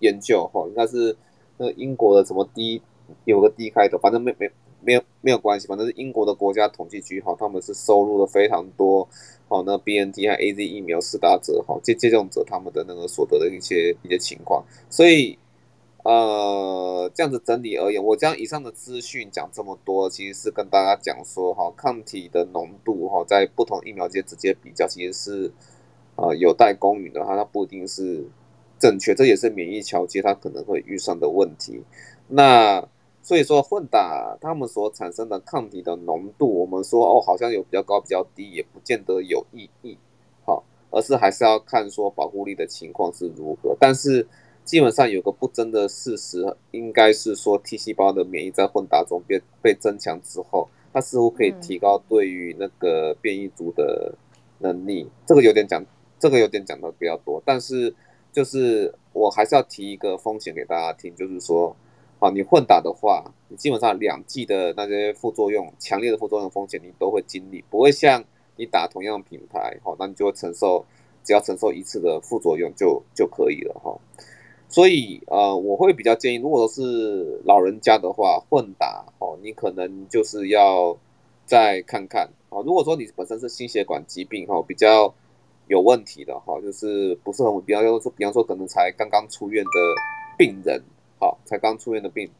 [0.00, 1.16] 研究哈，应该是
[1.56, 2.80] 那英国的什么 D
[3.24, 4.50] 有个 D 开头，反正没没
[4.82, 9.08] 没有没有关系，反正是英国的国家统计局哈，他们是收录了非常多。
[9.48, 15.36] 好，那 B N T 和 A Z 疫苗施打者，哈接接种者他们的那个所得的一些一些情况，所以
[16.02, 25.52] 呃这样子整理而言，我将以上的资讯讲这么多，其实是跟大家讲说，哈抗体的浓度，哈在不同疫苗间直接比较，其实是
[26.16, 28.24] 呃有待公允的，哈它不一定是
[28.78, 31.82] 正确，这也是免疫桥接它可能会遇上的问题。
[32.28, 32.88] 那
[33.22, 39.98] 所以说混打它们所产生的抗体的浓度，我们说哦好像有比较高比较低，也不见得有意义，
[40.46, 43.76] 好，而是还是要看说保护力的情况是如何。
[43.78, 44.26] 但是
[44.70, 54.14] 基本上有个不争的事实，应该是说 T 细胞的免疫在混搭中被被增强之后，它似乎可以提高对于那个变异株的
[54.60, 55.10] 能力。
[55.26, 55.84] 这个有点讲，
[56.20, 57.92] 这个有点讲的比较多，但是
[58.32, 61.76] 就是我还是要提一个风险给大家听，就是说。
[62.20, 68.22] 啊，你混打的话，你基本上两剂的那些副作用、强烈的副作用风险你都会经历，不会像
[68.56, 70.84] 你打同样品牌，好，那你就会承受，
[71.24, 73.98] 只要承受一次的副作用就就可以了哈。
[74.70, 80.96] 所以呃，我会比较建议，如果是老人家的话，混打哦，你可能就是要
[81.44, 82.62] 再看看啊。
[82.64, 85.12] 如果说你本身是心血管疾病哈，比较
[85.66, 89.70] 有问题的哈，就是不是很比方说，比方说可能才刚刚出院的
[90.38, 90.82] 病人。
[91.22, 92.30] 好，才刚出院的病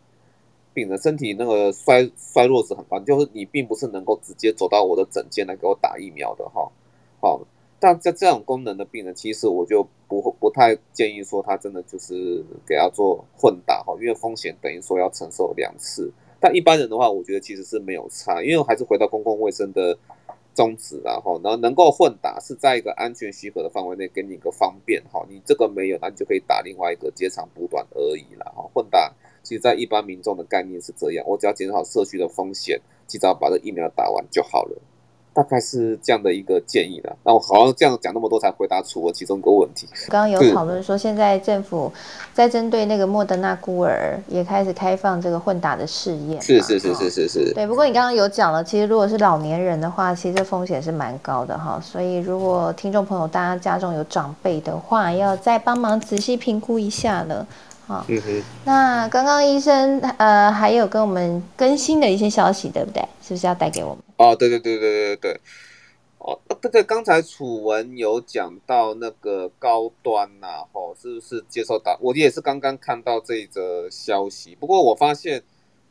[0.72, 6.72] 病人，身体那个衰衰弱值很高，就是你并不是能够直接走到我的诊间来给我打疫苗的哈。
[7.20, 7.42] 好，
[7.80, 16.12] 但在这种功能的病人，其实我就不不太建议说他真的就是给他做混打哈，因为风险等于说要承受两次。
[16.38, 19.98] 但一般人的话，我觉得其实是没有差，因为还是回到公共卫生的。
[20.52, 28.68] 宗旨然后，然后能够混打是在一个安全许可的范围内给你一个方便哈，你这个没有，那你就可以打另外一个接长补短而已了哈。
[28.74, 29.14] 混打
[29.44, 34.76] 其实，在一般民众的概念是这样，我只要减少社区的风险，及早把这疫苗打完就好了。
[35.32, 37.16] 大概是这样的一个建议的。
[37.24, 39.86] 那我好像这样讲那么多才回答出我其中一个问题。
[40.08, 41.92] 刚刚有讨论说，现在政府
[42.34, 46.40] 在针对那个莫德纳孤儿也开始开放这个混打的试验。
[46.42, 47.52] 是是是是是是。
[47.54, 51.80] 对，不过你刚刚有讲了，其实如果是老年人的话，其实这风险是蛮高的哈。
[51.82, 57.46] 所以如果听众朋友大家家中有长辈的话，要再帮忙仔细评估一下了。
[57.90, 58.06] 好，
[58.64, 63.02] 那刚刚医生呃还有跟我们更新的一些消息，对不对？
[63.20, 63.98] 是不是要带给我们？
[64.16, 65.40] 哦，对对对对对对，
[66.18, 71.98] 哦，这个刚才楚文有讲到那个高端呐，吼，是不是接受打？
[72.00, 75.42] 我也是刚刚看到这一则消息，不过我发现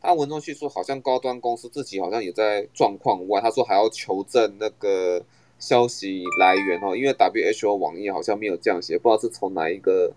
[0.02, 5.22] 他文中叙述好像高端公司自己好像也在状况外，他说还要求证那个
[5.60, 10.14] 消息来源哦，因为 WHO 网页好像没有这样写，不知道是从哪一个。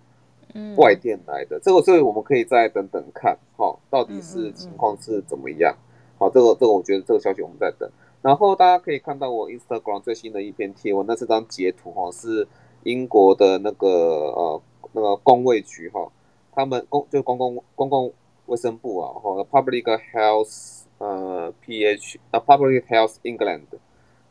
[0.77, 5.77] 外电来的这个，所以我们可以再等等看，哈，到底是情况是怎么样？
[6.19, 7.91] 好，这个这个，我觉得这个消息我们再等。
[8.21, 12.47] 然后大家可以看到我 Instagram 最新的一篇贴文，那是张截图，哈，是
[12.85, 16.11] 英国的那个呃那个公卫局，哈，
[16.53, 18.13] 他们公就公共公共
[18.47, 19.85] 卫生部啊，哈，Public
[20.15, 23.67] Health 呃 PH 啊 Public Health England。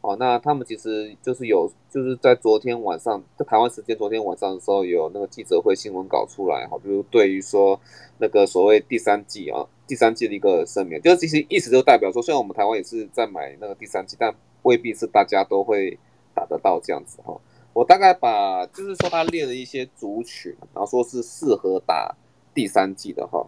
[0.02, 7.80] 哦，那他们其实就是有，就是在昨天晚上，在台湾时间昨天晚上的时候，有那个记者会新闻稿出来，哈，比如对于说
[8.18, 14.34] 那个所谓第三季啊，第三季的一个声明，就是其实意思就代表说，虽然我们台湾也是在买那个第三季，但
[14.64, 16.00] 未必是大家都会
[16.34, 17.40] 打得到这样子哈。
[17.74, 22.16] 我大概把就是说他列了一些族群，然后说是适合打
[22.56, 23.46] 第三季的哈。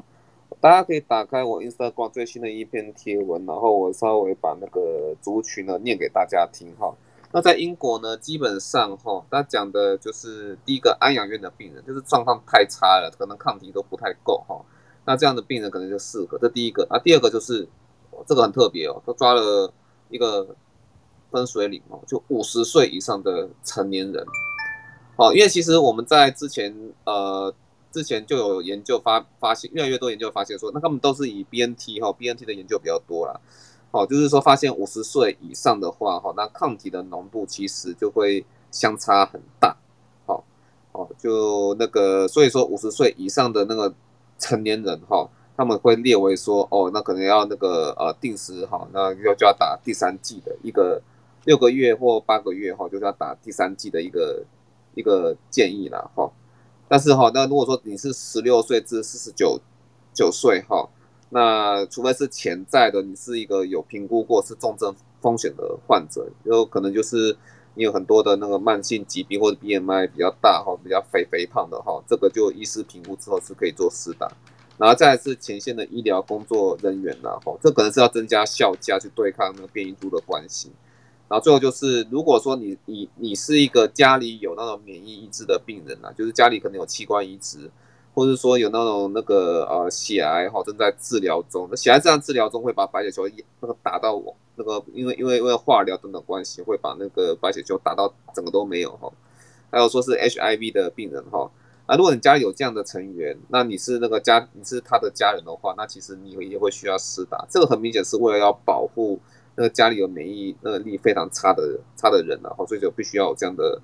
[0.64, 6.96] 大家可以打开我 Instagram 最新的一篇贴文，然后我稍微把那个族群呢念给大家听哈。
[7.34, 14.64] 那在英国呢，基本上哈，他讲的就是第一个安养院的病人，就是状况太差了，可能抗体都不太够哈。
[15.04, 16.38] 那这样的病人可能就四个。
[16.40, 17.68] 这第一个啊，第二个就是
[18.26, 19.70] 这个很特别哦，他抓了
[20.08, 20.56] 一个
[21.30, 24.26] 分水岭哦，就五十岁以上的成年人。
[25.18, 27.54] 好，因为其实我们在之前呃。
[27.94, 33.40] 之前就有研究发发现，越来越多研究发现说，那他们都是以 BNT 哈，BNT 的研究比较多啦。
[33.92, 39.78] 哦，就是说发现五十岁以上的话，哈，那抗体的浓度其实就会相差很大。
[40.26, 40.44] 好，
[40.94, 43.94] 哦，就那个，所以说五十岁以上的那个
[44.40, 51.00] 成年人哈，他们会列为说，哦，那可能要那个呃定时哈，那要就要打第三剂的一个
[51.46, 54.44] 六个月或八个月哈，就是要打第三剂的一个
[54.96, 56.32] 一个建议啦哈。
[56.94, 59.60] 但是哈，那如果说你是十六岁至四十九
[60.14, 60.88] 九岁哈。
[61.32, 67.36] 那除非是潜在的，你是一个有评估过是重症风险的患者，有可能就是
[67.74, 74.32] 你有很多的那个慢性疾病或者 BMI 比较大哈，比较肥肥胖的哈，这个就医师评估之后是可以做施打。
[74.78, 80.72] 然后再是前线的医疗工作人员啦哈，这可能是要增加效价去对抗那个变异株的关系。
[81.34, 87.72] 然后最后就是，如果说你你你是一个家里有那种免疫抑制的病人啊，就是家里可能有器官移植。
[88.16, 93.28] 或者说有那种那个呃血癌哈正在治疗中，那血癌这样治疗中会把白血球
[93.60, 99.12] 那个打到我那个因为因为因为化疗等等关系会把那个白血球打到整个都没有哈，
[99.72, 101.50] 还有说是 HIV 的病人哈
[101.88, 109.20] 啊，如果你家里有这样的成员，那你是那个家你是他的家人的话，那其实你也会需要施打，这个很明显是为了要保护
[109.56, 113.82] 那个家里有免疫那个力非常差的差的人然后所以就必须要有这样的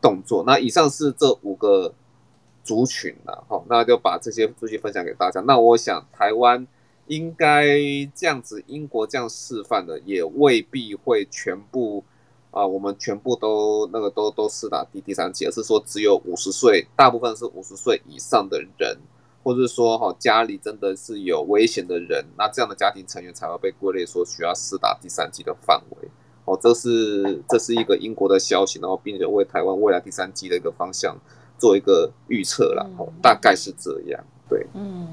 [0.00, 0.44] 动作。
[0.46, 1.94] 那以上是这五个。
[2.66, 5.40] 族群了，好，那就把这些数据分享给大家。
[5.42, 6.66] 那我想台湾
[7.06, 7.64] 应该
[8.12, 12.02] 这样子，英国这样示范的，也未必会全部
[12.50, 18.98] 啊，我们全部都那个都都是打第第三剂，而是说只有五十岁，大部分是五十岁以上的人，
[19.46, 26.08] 或者说哈家里真的是有危险的人，那这样的家庭成员才会被归类说需要施打第三剂的范围。
[26.44, 31.16] 哦，这是这是一个英国的消息，然后并且为台湾未来第三剂的一个方向。
[31.58, 35.08] 做一个预测了，哦，大概是这样，对，嗯，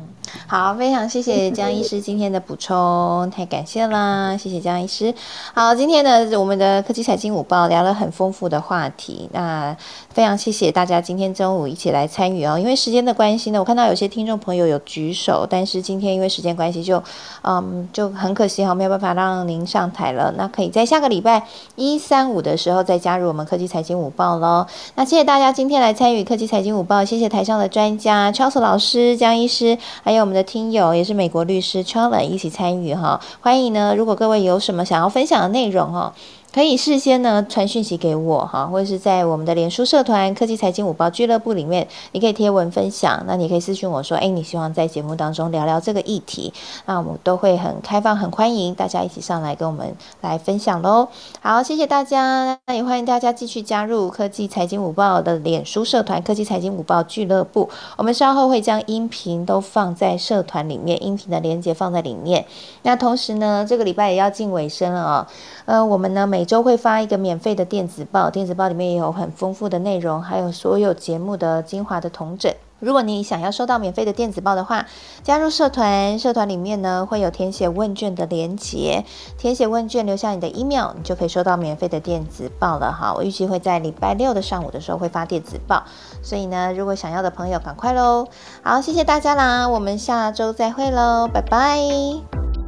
[0.47, 5.13] 好，非常谢谢江医师今天的补充，太感谢啦，谢谢江医师。
[5.55, 9.75] 好，今天呢，我们的科技财经午报聊了很丰富的话题，那
[10.09, 12.59] 非常谢谢大家今天中午一起来参与哦。
[12.59, 17.01] 因为时间的关系呢，我看到有些听众朋友有举手，但是今天因为时间关系，就
[17.41, 20.31] 嗯就很可惜哈，没有办法让您上台了。
[20.37, 21.43] 那可以在下个礼拜
[21.75, 24.67] 一三五的时候再加入我们科技财经午报喽。
[24.93, 26.23] 那谢谢大家今天来参与。
[26.23, 33.21] 科技财经午报，谢谢台上的专家 Charles 老师、江医师，还有我们的听友，也是美国律师 Charles 一起参与哈。
[33.39, 36.13] 欢迎呢，如果各位有什么想要分享的内容哈。
[36.53, 43.23] 可以事先呢传讯息给我哈，或者是在我们的脸书社团科技财经五报俱乐部里面，你可以贴文分享。
[43.25, 46.53] 那你可以私讯我说，哎，你希望在节目当中聊聊这个议题，
[46.85, 51.07] 那我们都会很开放、很欢迎大家一起上来跟我们来分享喽。
[51.41, 57.67] 好，谢谢大家，那也欢迎大家继续加入科技财经五报的脸书社团科技财经五报俱乐部。
[57.97, 62.45] 我们稍后会将音频都放在社团里面，音频的连接放在里面。
[62.83, 65.27] 那同时呢，这个礼拜也要进尾声了哦。
[65.65, 72.53] 呃，我们呢每周会发一个免费的电子报，电子报里面也有很丰富的内容，还有所有节目的精华的同整。
[72.79, 74.85] 如果你想要收到免费的电子报的话，
[75.23, 79.05] 加入社团，社团里面呢会有填写问卷的连结，
[79.37, 83.13] 填写问卷留下你的 email，你就可以收到免费的电子报了哈。
[83.15, 85.83] 我预计会在礼拜六的上午的时候会发电子报，
[86.21, 88.27] 所以呢，如果想要的朋友赶快喽。
[88.61, 92.62] 好，谢谢大家啦，我们下周再会喽，拜拜。